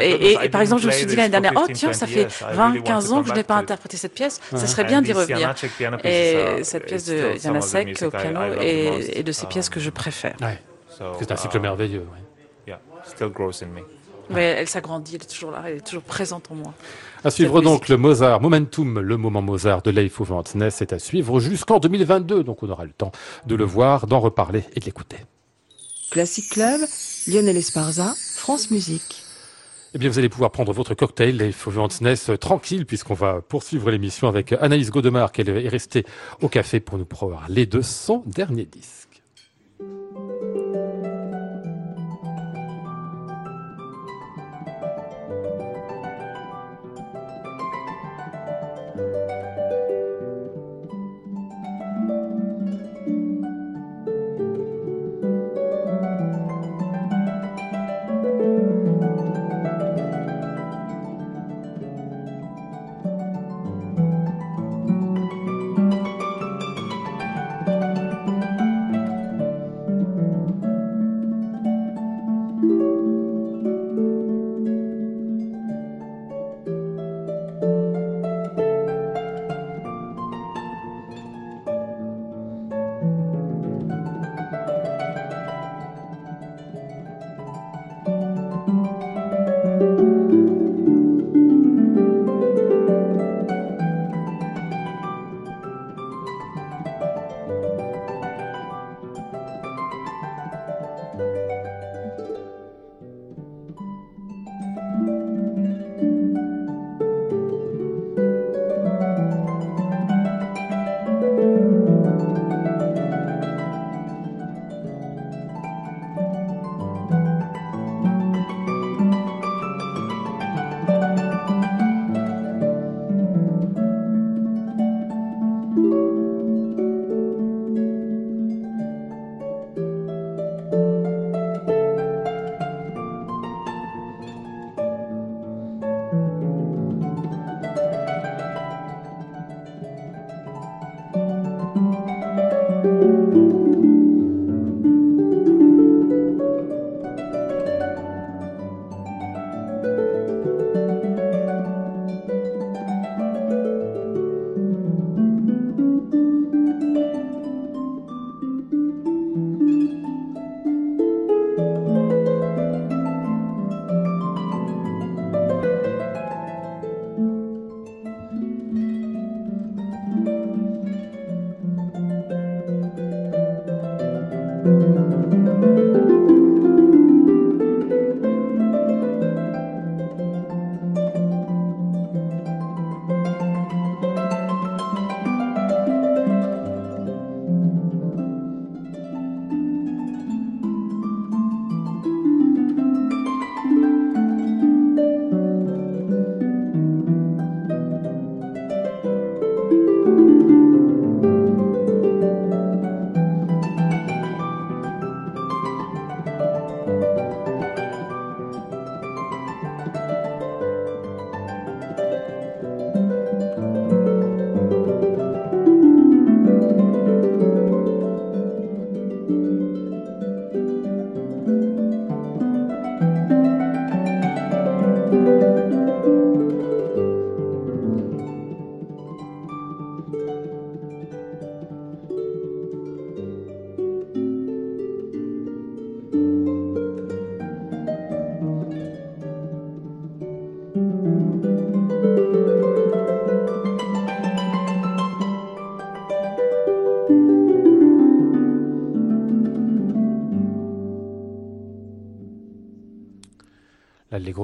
[0.02, 2.82] et, et, par exemple, je me suis dit l'année dernière, oh tiens, ça fait 20,
[2.82, 5.54] 15 ans que je n'ai pas interprété cette pièce, ça serait bien d'y revenir.
[6.04, 10.36] Et cette pièce de Janacek au piano est, de ces pièces que je préfère.
[11.20, 12.06] C'est un cycle uh, merveilleux.
[12.68, 12.80] Yeah,
[14.30, 16.74] Mais elle s'agrandit, elle est toujours là, elle est toujours présente en moi.
[17.24, 20.20] À suivre donc le Mozart, Momentum, le moment Mozart de Leif
[20.56, 22.44] Ness est à suivre jusqu'en 2022.
[22.44, 23.12] Donc on aura le temps
[23.46, 25.18] de le voir, d'en reparler et de l'écouter.
[26.12, 26.82] Classic Club,
[27.28, 29.24] Lionel Esparza, France Musique.
[29.96, 31.68] Eh bien, vous allez pouvoir prendre votre cocktail, Leif
[32.02, 36.04] Ness, tranquille, puisqu'on va poursuivre l'émission avec Anaïs Godemar, qui est restée
[36.42, 39.13] au café pour nous parler de son dernier disque.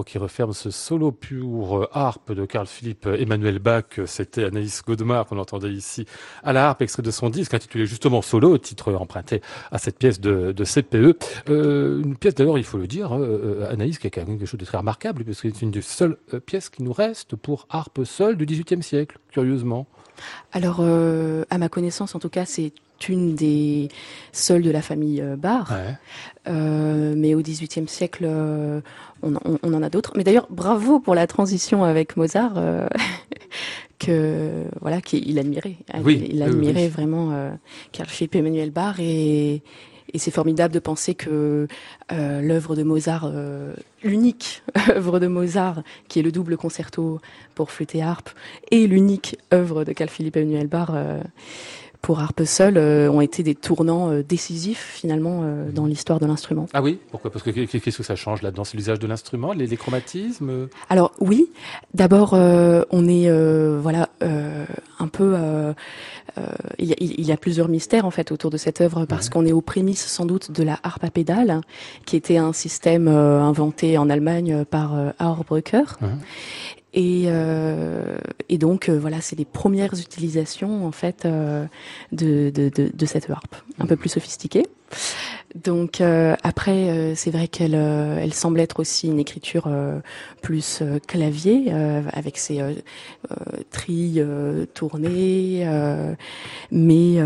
[0.09, 1.11] Qui referme ce solo
[1.59, 3.83] pur harpe de Carl Philippe Emmanuel Bach.
[4.05, 6.05] C'était Anaïs Godemar qu'on entendait ici
[6.43, 9.41] à la harpe, extrait de son disque intitulé justement Solo, titre emprunté
[9.71, 11.17] à cette pièce de, de CPE.
[11.49, 14.47] Euh, une pièce d'ailleurs, il faut le dire, euh, Anaïs, qui a quand même quelque
[14.47, 17.67] chose de très remarquable, puisque c'est une des seules euh, pièces qui nous reste pour
[17.69, 19.87] harpe seule du XVIIIe siècle, curieusement.
[20.51, 22.73] Alors, à ma connaissance, en tout cas, c'est
[23.07, 23.87] une des
[24.33, 25.69] seules de la famille Bach.
[26.45, 28.27] mais au XVIIIe siècle,
[29.23, 30.13] on, en a d'autres.
[30.17, 31.48] Mais d'ailleurs, bravo pour la transition
[31.83, 32.87] avec Mozart, euh,
[33.99, 35.77] que voilà, qu'il admirait.
[36.05, 37.51] il admirait vraiment euh,
[37.91, 39.61] Carl Philippe Emmanuel Bach et,
[40.15, 41.67] c'est formidable de penser que
[42.11, 43.31] euh, l'œuvre de Mozart,
[44.03, 47.19] l'unique œuvre de Mozart, qui est le double concerto
[47.53, 48.31] pour flûte et harpe,
[48.71, 50.89] et l'unique œuvre de Carl Philippe Emmanuel Bach
[52.01, 56.25] pour harpe seule euh, ont été des tournants euh, décisifs finalement euh, dans l'histoire de
[56.25, 56.67] l'instrument.
[56.73, 57.31] Ah oui Pourquoi?
[57.31, 58.63] Parce que qu'est-ce que ça change là-dedans?
[58.63, 60.67] C'est l'usage de l'instrument, les, chromatismes?
[60.89, 61.49] Alors oui,
[61.93, 63.31] d'abord on est
[63.79, 64.09] voilà
[64.99, 65.35] un peu
[66.77, 69.29] il y, a, il, y a, plusieurs mystères en fait autour de cette œuvre parce
[69.29, 71.61] qu'on est aux prémices sans doute de la harpe à pédale,
[72.05, 75.97] qui était un système inventé en Allemagne par Auerbrucker.
[76.93, 78.17] Et, euh,
[78.49, 81.65] et donc euh, voilà, c'est les premières utilisations en fait euh,
[82.11, 84.65] de, de, de, de, cette harpe, un peu plus sophistiquée.
[85.55, 89.69] Donc euh, après, euh, c'est vrai qu'elle euh, elle semble être aussi une écriture
[90.41, 92.61] plus clavier avec ses
[93.71, 94.25] trilles
[94.73, 95.67] tournées,
[96.71, 97.17] mais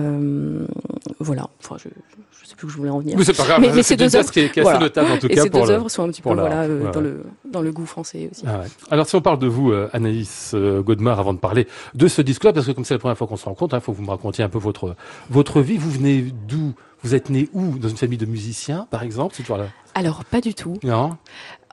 [1.19, 1.49] voilà.
[1.59, 2.22] Enfin, je, je
[2.53, 3.17] sais plus où je voulais en venir.
[3.17, 3.61] Mais c'est pas grave.
[3.61, 5.43] Mais, ces deux œuvres, qui est, qui est assez notable en tout et cas.
[5.43, 8.43] ces deux œuvres sont un petit peu voilà, dans le dans le goût français aussi.
[8.47, 8.67] Ah ouais.
[8.91, 12.65] Alors si on parle de vous, Anaïs Godemar, avant de parler de ce disque-là, parce
[12.65, 14.09] que comme c'est la première fois qu'on se rencontre, il hein, faut que vous me
[14.09, 14.95] racontiez un peu votre
[15.29, 15.77] votre vie.
[15.77, 16.73] Vous venez d'où?
[17.03, 17.77] Vous êtes né où?
[17.77, 19.67] Dans une famille de musiciens, par exemple C'est là?
[19.93, 20.77] Alors, pas du tout.
[20.83, 21.17] Non?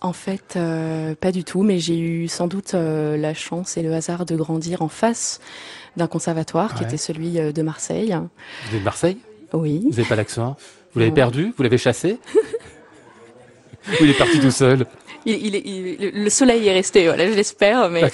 [0.02, 3.82] En fait, euh, pas du tout, mais j'ai eu sans doute euh, la chance et
[3.82, 5.40] le hasard de grandir en face
[5.96, 8.16] d'un conservatoire qui était celui euh, de Marseille.
[8.68, 9.18] Vous êtes de Marseille?
[9.52, 9.80] Oui.
[9.84, 10.56] Vous n'avez pas l'accent
[10.92, 12.18] Vous l'avez perdu Vous l'avez chassé
[13.88, 14.86] Ou il est parti tout seul
[15.26, 18.04] il, il, le soleil est resté, voilà, je l'espère, mais.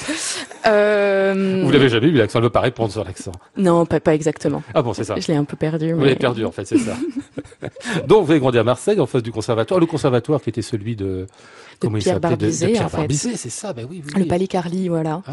[0.67, 1.63] Euh...
[1.65, 3.33] Vous l'avez jamais eu l'accent, elle veut pas répondre sur l'accent.
[3.57, 4.63] Non, pas, pas exactement.
[4.75, 5.15] Ah bon, c'est ça.
[5.17, 5.93] Je l'ai un peu perdu.
[5.93, 6.97] Vous l'avez perdu en fait, c'est ça.
[8.09, 10.97] Donc vous avez grandi à Marseille, en face du conservatoire, le conservatoire qui était celui
[10.97, 11.27] de
[11.79, 12.97] Comment Pierre Barbizet, de, Pierre en fait.
[12.97, 15.23] Barbizet, c'est ça, oui, oui, Le Palais Carly, voilà.
[15.27, 15.33] Ah,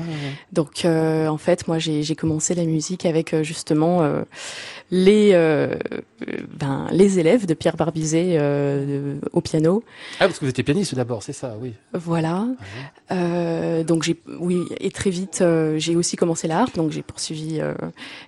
[0.51, 4.23] Donc, euh, en fait, moi, j'ai commencé la musique avec euh, justement euh,
[4.91, 5.75] les euh,
[6.57, 8.39] ben, les élèves de Pierre Barbizet
[9.31, 9.83] au piano.
[10.19, 11.73] Ah, parce que vous étiez pianiste d'abord, c'est ça, oui.
[11.93, 12.47] Voilà.
[13.09, 15.43] Ah, donc j'ai, oui, et très vite,
[15.77, 17.59] j'ai aussi commencé la harpe, donc j'ai poursuivi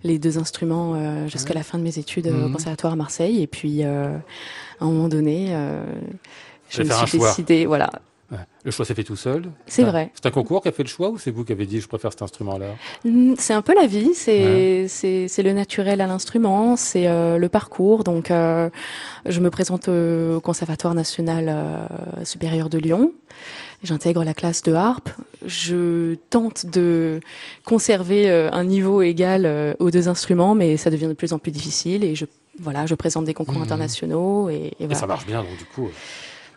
[0.04, 2.54] les deux instruments jusqu'à la fin de mes études au mhm.
[2.54, 4.12] conservatoire à Marseille, et puis à
[4.82, 5.54] un moment donné
[6.70, 7.90] je me suis décidé, voilà,
[8.64, 10.12] Le choix s'est fait tout seul C'est vrai.
[10.16, 11.88] C'est un concours qui a fait le choix ou c'est vous qui avez dit je
[11.88, 12.76] préfère cet instrument-là
[13.38, 18.04] C'est un peu la vie, c'est c'est le naturel à l'instrument, c'est euh, le parcours.
[18.04, 18.70] Donc euh,
[19.26, 23.14] je me présente au Conservatoire national euh, supérieur de Lyon.
[23.84, 25.10] J'intègre la classe de harpe.
[25.46, 27.20] Je tente de
[27.66, 32.04] conserver un niveau égal aux deux instruments, mais ça devient de plus en plus difficile
[32.04, 32.26] et je
[32.60, 33.64] voilà, je présente des concours mmh.
[33.64, 34.96] internationaux et, et, voilà.
[34.96, 35.90] ça marche bien donc du coup.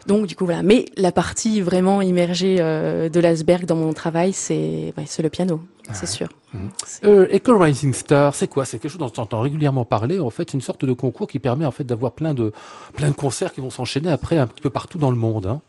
[0.08, 4.32] Donc du coup voilà, mais la partie vraiment immergée euh, de l'asberg dans mon travail,
[4.32, 5.60] c'est c'est le piano,
[5.92, 6.28] c'est sûr.
[7.04, 8.64] Euh, Echo Rising Star, c'est quoi?
[8.64, 10.18] C'est quelque chose dont on entend régulièrement parler.
[10.18, 12.54] En fait, une sorte de concours qui permet en fait d'avoir plein de
[12.94, 15.44] plein de concerts qui vont s'enchaîner après un petit peu partout dans le monde.
[15.44, 15.60] Hein.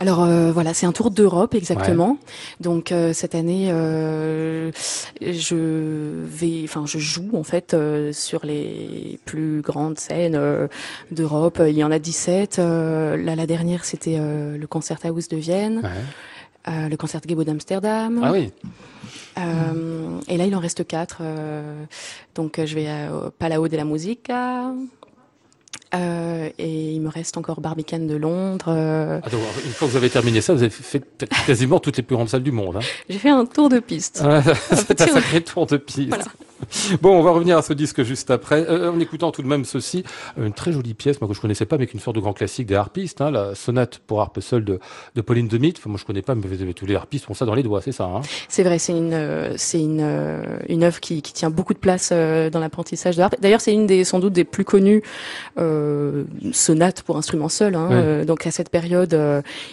[0.00, 2.18] Alors euh, voilà, c'est un tour d'Europe exactement.
[2.60, 4.70] Donc euh, cette année, euh,
[5.20, 7.76] je vais, enfin je joue en fait
[8.12, 10.68] sur les plus grandes scènes
[11.10, 11.62] d'Europe.
[11.66, 12.58] Il y en a 17.
[12.58, 15.82] là, la dernière, c'était le concert House de Vienne,
[16.66, 16.88] ouais.
[16.88, 18.20] le concert Gebo d'Amsterdam.
[18.22, 18.52] Ah oui.
[20.28, 21.22] et là, il en reste quatre.
[22.34, 24.72] donc je vais au Palau de la Musica,
[25.94, 28.66] euh, et il me reste encore Barbicane de Londres.
[28.68, 29.20] Euh...
[29.22, 29.28] Ah,
[29.64, 31.02] une fois que vous avez terminé ça, vous avez fait
[31.46, 32.76] quasiment toutes les plus grandes salles du monde.
[32.76, 32.86] Hein.
[33.08, 34.22] J'ai fait un tour de piste.
[34.70, 36.08] C'est un sacré tour de piste.
[36.08, 36.24] Voilà.
[37.02, 39.64] Bon, on va revenir à ce disque juste après, euh, en écoutant tout de même
[39.64, 40.04] ceci,
[40.36, 42.66] une très jolie pièce, moi que je connaissais pas, mais qu'une sorte de grand classique
[42.66, 44.78] des harpistes, hein, la sonate pour harpe seule de,
[45.14, 45.74] de Pauline Demit.
[45.76, 46.42] Enfin, moi je connais pas, mais
[46.74, 48.04] tous les harpistes ont ça dans les doigts, c'est ça.
[48.04, 48.22] Hein?
[48.48, 51.78] C'est vrai, c'est une, euh, c'est une, euh, une œuvre qui, qui tient beaucoup de
[51.78, 53.36] place dans l'apprentissage de harpe.
[53.40, 55.02] D'ailleurs, c'est une des sans doute des plus connues
[56.52, 57.74] sonates pour instrument seul.
[57.74, 59.18] Hein, donc à cette période,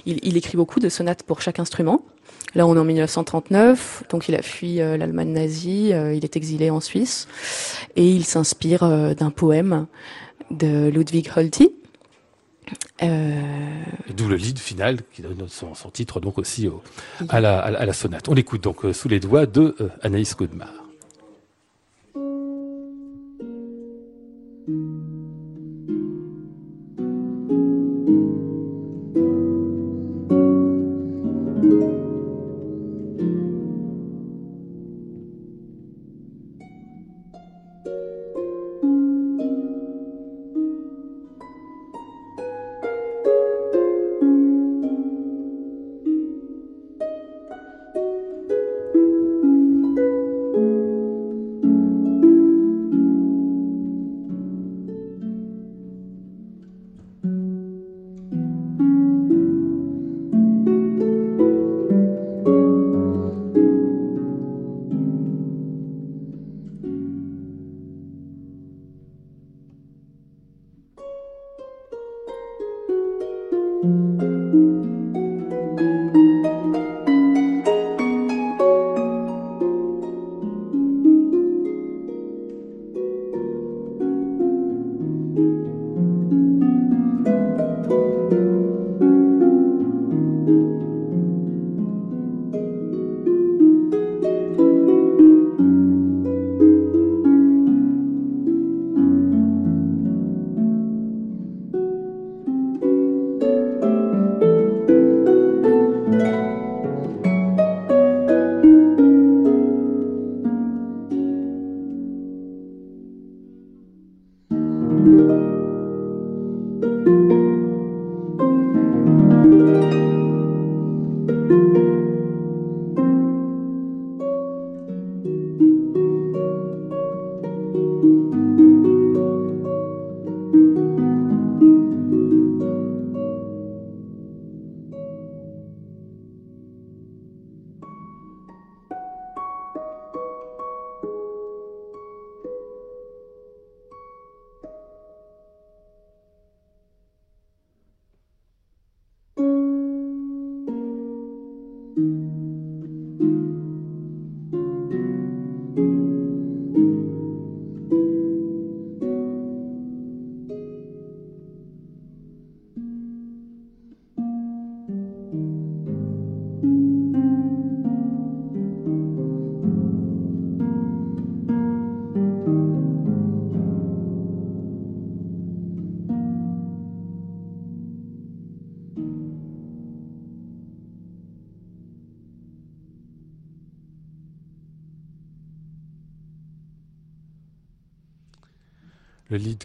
[0.05, 2.03] il, il écrit beaucoup de sonates pour chaque instrument.
[2.55, 6.35] Là, on est en 1939, donc il a fui euh, l'Allemagne nazie, euh, il est
[6.35, 7.27] exilé en Suisse,
[7.95, 9.87] et il s'inspire euh, d'un poème
[10.51, 11.73] de Ludwig Holty.
[13.01, 16.69] D'où le lead final qui donne son, titre donc aussi
[17.27, 18.29] à, la, à, la, sonate.
[18.29, 20.82] On l'écoute donc sous les doigts de Anaïs Godmar.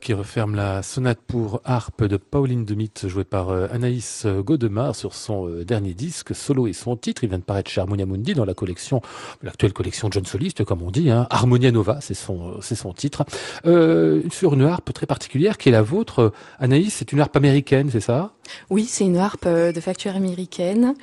[0.09, 5.13] qui referme la sonate pour harpe de Pauline Demit, jouée par euh, Anaïs Godemar sur
[5.13, 7.25] son euh, dernier disque, solo et son titre.
[7.25, 9.03] Il vient de paraître chez Harmonia Mundi dans la collection,
[9.43, 11.27] l'actuelle collection John Soliste, comme on dit, hein.
[11.29, 13.27] Harmonia Nova, c'est son, c'est son titre.
[13.67, 16.33] Euh, sur une harpe très particulière qui est la vôtre.
[16.59, 18.33] Anaïs, c'est une harpe américaine, c'est ça?
[18.71, 20.95] Oui, c'est une harpe de facture américaine.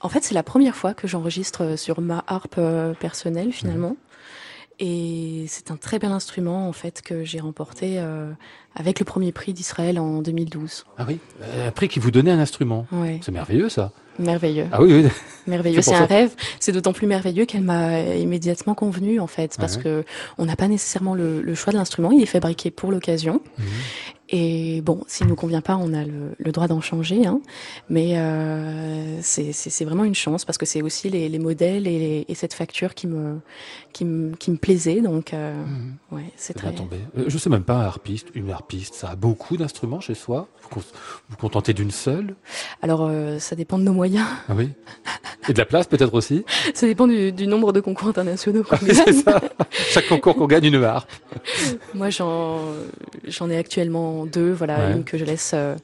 [0.00, 2.58] En fait, c'est la première fois que j'enregistre sur ma harpe
[3.00, 3.96] personnelle, finalement.
[4.82, 8.32] Et c'est un très bel instrument en fait que j'ai remporté euh,
[8.74, 10.86] avec le premier prix d'Israël en 2012.
[10.96, 11.18] Ah oui,
[11.66, 12.86] un prix qui vous donnait un instrument.
[12.90, 13.18] Oui.
[13.20, 13.92] C'est merveilleux ça.
[14.18, 14.66] Merveilleux.
[14.72, 15.10] Ah oui, oui.
[15.46, 15.82] Merveilleux.
[15.82, 16.34] C'est un rêve.
[16.60, 20.04] C'est d'autant plus merveilleux qu'elle m'a immédiatement convenu en fait, parce que
[20.38, 22.10] on n'a pas nécessairement le, choix de l'instrument.
[22.10, 23.42] Il est fabriqué pour l'occasion.
[23.58, 23.66] Mhm.
[24.32, 27.26] Et bon, s'il nous convient pas, on a le, le droit d'en changer.
[27.26, 27.40] Hein.
[27.88, 32.34] Mais euh, c'est vraiment une chance parce que c'est aussi les, les modèles et, et,
[32.36, 33.40] cette facture qui me
[33.92, 35.00] qui me, qui me plaisait.
[35.00, 36.14] Donc euh, mmh.
[36.14, 36.72] ouais, c'est très.
[36.72, 36.98] Tombé.
[37.18, 40.46] Euh, je sais même pas un harpiste, une harpiste, ça a beaucoup d'instruments chez soi?
[40.70, 40.82] Vous
[41.28, 42.36] vous contentez d'une seule?
[42.82, 44.26] Alors euh, ça dépend de nos moyens.
[44.48, 44.70] Ah oui?
[45.48, 46.44] Et de la place peut-être aussi?
[46.74, 49.12] Ça dépend du, du nombre de concours internationaux gagne.
[49.12, 49.40] ça.
[49.70, 51.10] Chaque concours qu'on gagne une harpe.
[51.94, 52.60] Moi j'en
[53.26, 55.76] j'en ai actuellement deux, voilà, une que je laisse euh,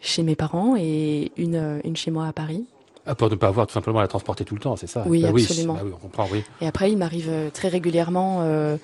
[0.00, 2.64] chez mes parents et une, euh, une chez moi à Paris.
[3.04, 5.02] Ah, pour ne pas avoir tout simplement à la transporter tout le temps, c'est ça
[5.06, 5.74] Oui, bah absolument.
[5.74, 6.44] Bah oui, on comprend, oui.
[6.60, 8.76] Et après, il m'arrive euh, très régulièrement, euh,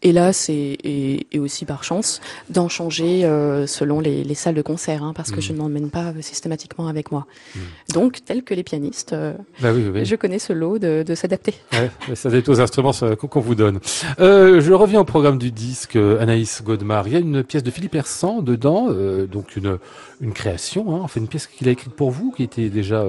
[0.00, 4.62] hélas et, et, et, aussi par chance, d'en changer euh, selon les, les, salles de
[4.62, 5.56] concert, hein, parce que je mm.
[5.56, 7.26] ne m'emmène pas systématiquement avec moi.
[7.54, 7.60] Mm.
[7.92, 9.14] Donc, tel que les pianistes,
[9.60, 9.72] bah
[10.04, 11.54] je connais ce lot de, de s'adapter.
[11.74, 13.80] Ouais, ça est aux instruments qu'on vous donne.
[14.18, 17.08] je reviens au programme du disque Anaïs Godemar.
[17.08, 18.88] Il y a une pièce de Philippe Hersan dedans,
[19.30, 19.78] donc une,
[20.22, 23.04] une création, hein, enfin une pièce qu'il a écrite pour vous, qui était déjà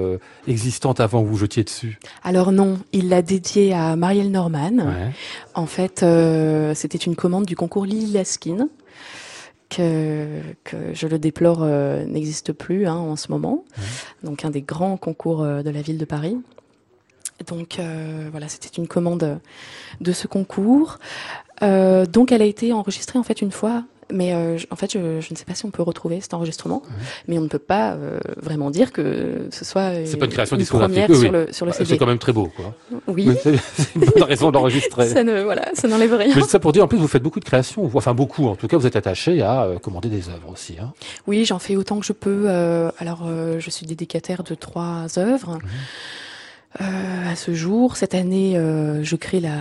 [0.46, 0.57] existante
[0.98, 4.70] avant que vous jetiez dessus Alors non, il l'a dédiée à Marielle Norman.
[5.54, 8.68] En fait, euh, c'était une commande du concours Lily Laskin.
[9.70, 13.64] Que, que je le déplore euh, n'existe plus hein, en ce moment.
[14.22, 16.38] Donc un des grands concours euh, de la ville de Paris.
[17.46, 17.78] Donc
[18.32, 19.38] voilà, c'était une commande
[20.00, 20.98] de ce concours.
[21.60, 25.32] donc elle a été enregistrée en fait une fois mais euh, en fait, je, je,
[25.32, 26.82] ne sais pas si on peut retrouver cet enregistrement,
[27.26, 30.56] mais on ne peut pas euh, vraiment dire que ce soit c'est pas une création
[30.56, 31.90] une première sur le sur le bah, CD.
[31.90, 32.74] C'est quand même très beau, quoi.
[33.06, 33.28] Oui.
[33.42, 33.54] C'est
[33.94, 35.08] une bonne raison d'enregistrer.
[35.08, 36.34] ça ne voilà, ça n'enlève rien.
[36.34, 38.46] Mais ça pour dire, en plus, vous faites beaucoup de créations, enfin beaucoup.
[38.46, 40.76] En tout cas, vous êtes attaché à euh, commander des œuvres aussi.
[40.80, 40.92] Hein.
[41.26, 42.48] Oui, j'en fais autant que je peux.
[42.98, 43.28] Alors,
[43.58, 45.54] je suis dédicataire de trois œuvres.
[45.54, 45.70] Mhm.
[46.80, 49.56] Euh, à ce jour, cette année, euh, je crée la,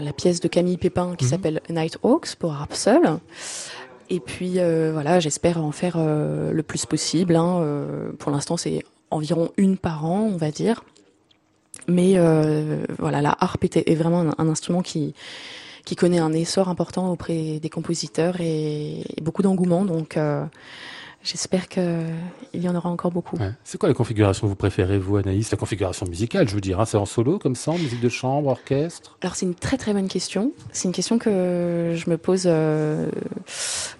[0.00, 1.30] la, pièce de Camille Pépin qui mhm.
[1.30, 3.18] s'appelle Night Hawks pour harpe seul.
[4.10, 7.36] Et puis euh, voilà, j'espère en faire euh, le plus possible.
[7.36, 7.60] Hein.
[7.60, 10.84] Euh, pour l'instant, c'est environ une par an, on va dire.
[11.88, 12.16] Mais
[12.98, 15.14] voilà, la harpe est, vraiment un, instrument qui
[15.84, 19.84] qui connaît un essor important auprès des compositeurs et, beaucoup d'engouement.
[19.84, 20.16] Donc
[21.24, 21.84] J'espère qu'il
[22.54, 23.38] y en aura encore beaucoup.
[23.62, 25.52] C'est quoi la configuration que vous préférez, vous, Anaïs?
[25.52, 26.80] La configuration musicale, je veux dire.
[26.80, 29.16] Hein, c'est en solo, comme ça, en musique de chambre, orchestre?
[29.20, 30.52] Alors, c'est une très très bonne question.
[30.72, 33.08] C'est une question que je me pose euh,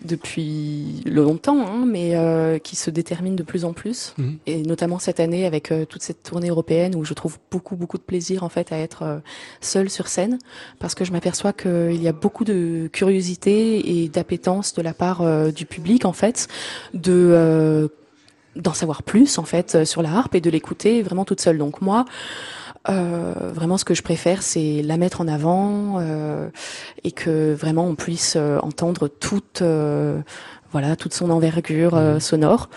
[0.05, 4.15] depuis longtemps, hein, mais euh, qui se détermine de plus en plus.
[4.19, 4.39] Mhm.
[4.47, 7.99] Et notamment cette année, avec euh, toute cette tournée européenne, où je trouve beaucoup beaucoup
[7.99, 9.23] de plaisir, en fait, à être
[9.61, 10.39] seule sur scène,
[10.81, 15.53] parce que je m'aperçois qu'il y a beaucoup de curiosité et d'appétence de la part
[15.53, 16.49] du public, en fait,
[16.95, 17.89] de euh,
[18.57, 21.59] d'en savoir plus en fait euh, sur la harpe et de l'écouter vraiment toute seule.
[21.59, 22.05] Donc moi,
[22.89, 26.49] euh, vraiment, ce que je préfère, c'est la mettre en avant euh,
[27.05, 29.63] et que vraiment on puisse entendre toute,
[30.73, 32.21] voilà, toute son envergure mmh.
[32.21, 32.69] sonore.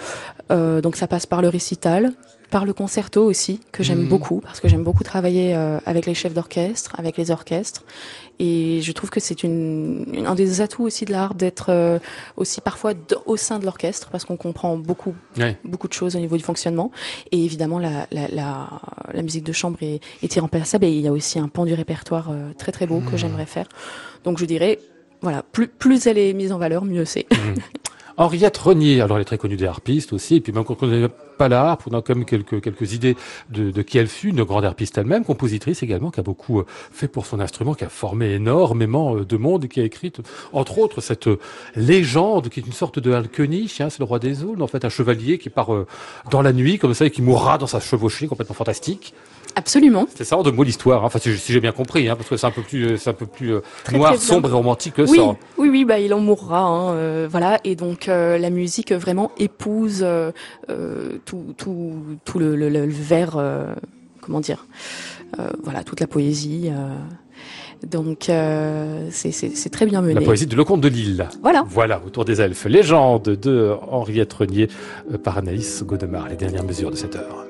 [0.49, 2.11] donc ça passe par le récital,
[2.55, 4.07] par le concerto aussi que j'aime mmh.
[4.07, 5.53] beaucoup parce que j'aime beaucoup travailler
[5.85, 7.83] avec les chefs d'orchestre, avec les orchestres
[8.39, 11.99] et je trouve que c'est une, un des atouts aussi de l'art d'être euh,
[12.35, 12.93] aussi parfois
[13.25, 15.15] au sein de l'orchestre parce qu'on comprend beaucoup,
[15.63, 16.91] beaucoup de choses au niveau du fonctionnement.
[17.31, 18.69] Et évidemment, la, la, la,
[19.13, 21.73] la musique de chambre est, est, irremplaçable et il y a aussi un pan du
[21.73, 23.17] répertoire euh, très très beau que mmh.
[23.17, 23.67] j'aimerais faire.
[24.25, 24.79] Donc je dirais,
[25.21, 27.27] voilà, plus, plus elle est mise en valeur, mieux c'est.
[27.31, 27.59] Mmh.
[28.17, 31.09] Henriette Renier, alors elle est très connue des harpistes aussi, et puis même quand on
[31.39, 33.15] harpe, on a quand même quelques, quelques idées
[33.49, 36.65] de, de qui elle fut, une grande harpiste elle-même, compositrice également, qui a beaucoup euh,
[36.67, 40.11] fait pour son instrument, qui a formé énormément euh, de monde, et qui a écrit,
[40.53, 41.39] entre autres, cette euh,
[41.75, 44.85] légende qui est une sorte de Alkenich, hein, c'est le roi des Aules, en fait,
[44.85, 45.69] un chevalier qui part
[46.29, 49.13] dans la nuit, comme ça, et qui mourra dans sa chevauchée complètement fantastique.
[49.57, 50.05] Absolument.
[50.13, 51.07] C'est ça de mot l'histoire, hein.
[51.07, 53.25] enfin si, j'ai bien compris, hein, parce que c'est un peu plus, c'est un peu
[53.25, 53.61] plus euh,
[53.93, 55.35] noir, sombre et romantique que oui, ça.
[55.57, 57.59] Oui, oui, bah il en mourra, hein, euh, voilà.
[57.63, 60.05] Et donc euh, la musique vraiment épouse
[61.25, 63.39] tout, tout, tout le, le, le, vers,
[64.21, 64.67] comment dire,
[65.63, 66.71] voilà, toute la poésie.
[67.85, 70.15] Donc euh, c'est très bien mené.
[70.15, 71.27] La poésie de Lecomte de Lille.
[71.41, 71.63] Voilà.
[71.67, 72.65] Voilà, autour des elfes.
[72.65, 74.69] Légende de Henriette Renier
[75.11, 77.44] euh, par Anaïs Godemar, les dernières mesures de cette heure.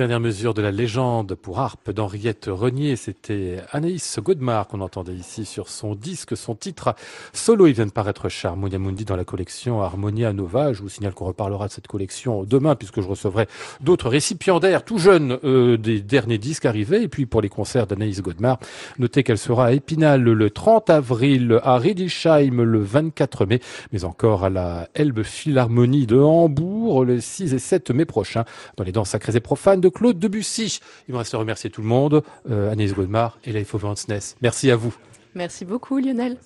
[0.00, 2.96] Dernière mesure de la légende pour harpe d'Henriette Renier.
[2.96, 6.94] C'était Anaïs Godemar qu'on entendait ici sur son disque, son titre
[7.34, 7.66] solo.
[7.66, 10.72] Il vient de paraître chez Mundi dans la collection Harmonia Nova.
[10.72, 13.46] Je vous signale qu'on reparlera de cette collection demain puisque je recevrai
[13.82, 17.02] d'autres récipiendaires tout jeunes euh, des derniers disques arrivés.
[17.02, 18.58] Et puis pour les concerts d'Anaïs Godemar,
[18.98, 23.60] notez qu'elle sera à Épinal le 30 avril, à Riedisheim le 24 mai,
[23.92, 28.46] mais encore à la Elbe Philharmonie de Hambourg le 6 et 7 mai prochain
[28.78, 30.80] dans les danses sacrées et profanes de Claude Debussy.
[31.08, 34.36] Il me reste à remercier tout le monde, euh, Godemar et Leif Vansness.
[34.42, 34.94] Merci à vous.
[35.34, 36.36] Merci beaucoup Lionel.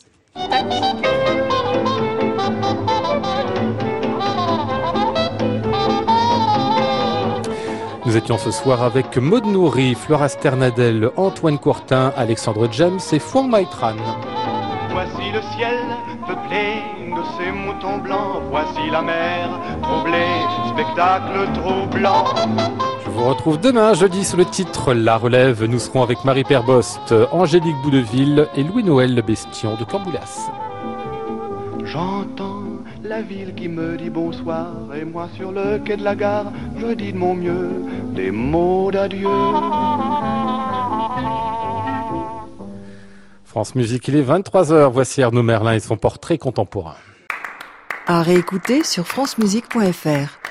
[8.07, 13.49] Nous étions ce soir avec Maud Nourri, Flora Sternadel, Antoine Courtin, Alexandre James et Fouang
[13.49, 13.97] Maitran.
[14.91, 15.79] Voici le ciel
[16.27, 19.49] peuplé de ces moutons blancs, voici la mer
[19.83, 20.43] troublée,
[20.75, 22.94] spectacle troublant.
[23.15, 25.63] Vous retrouve demain, jeudi, sous le titre La Relève.
[25.65, 30.51] Nous serons avec Marie Perbost, Angélique Boudeville et Louis-Noël Le Bestion de Camboulas.
[31.85, 32.65] J'entends
[33.05, 36.89] la ville qui me dit bonsoir et moi sur le quai de la gare, je
[36.89, 37.71] dis de mon mieux
[38.17, 39.29] des mots d'adieu.
[43.45, 44.91] France Musique, il est 23h.
[44.91, 46.97] Voici Arnaud Merlin et son portrait contemporain.
[48.09, 50.44] À réécouter sur francemusique.fr.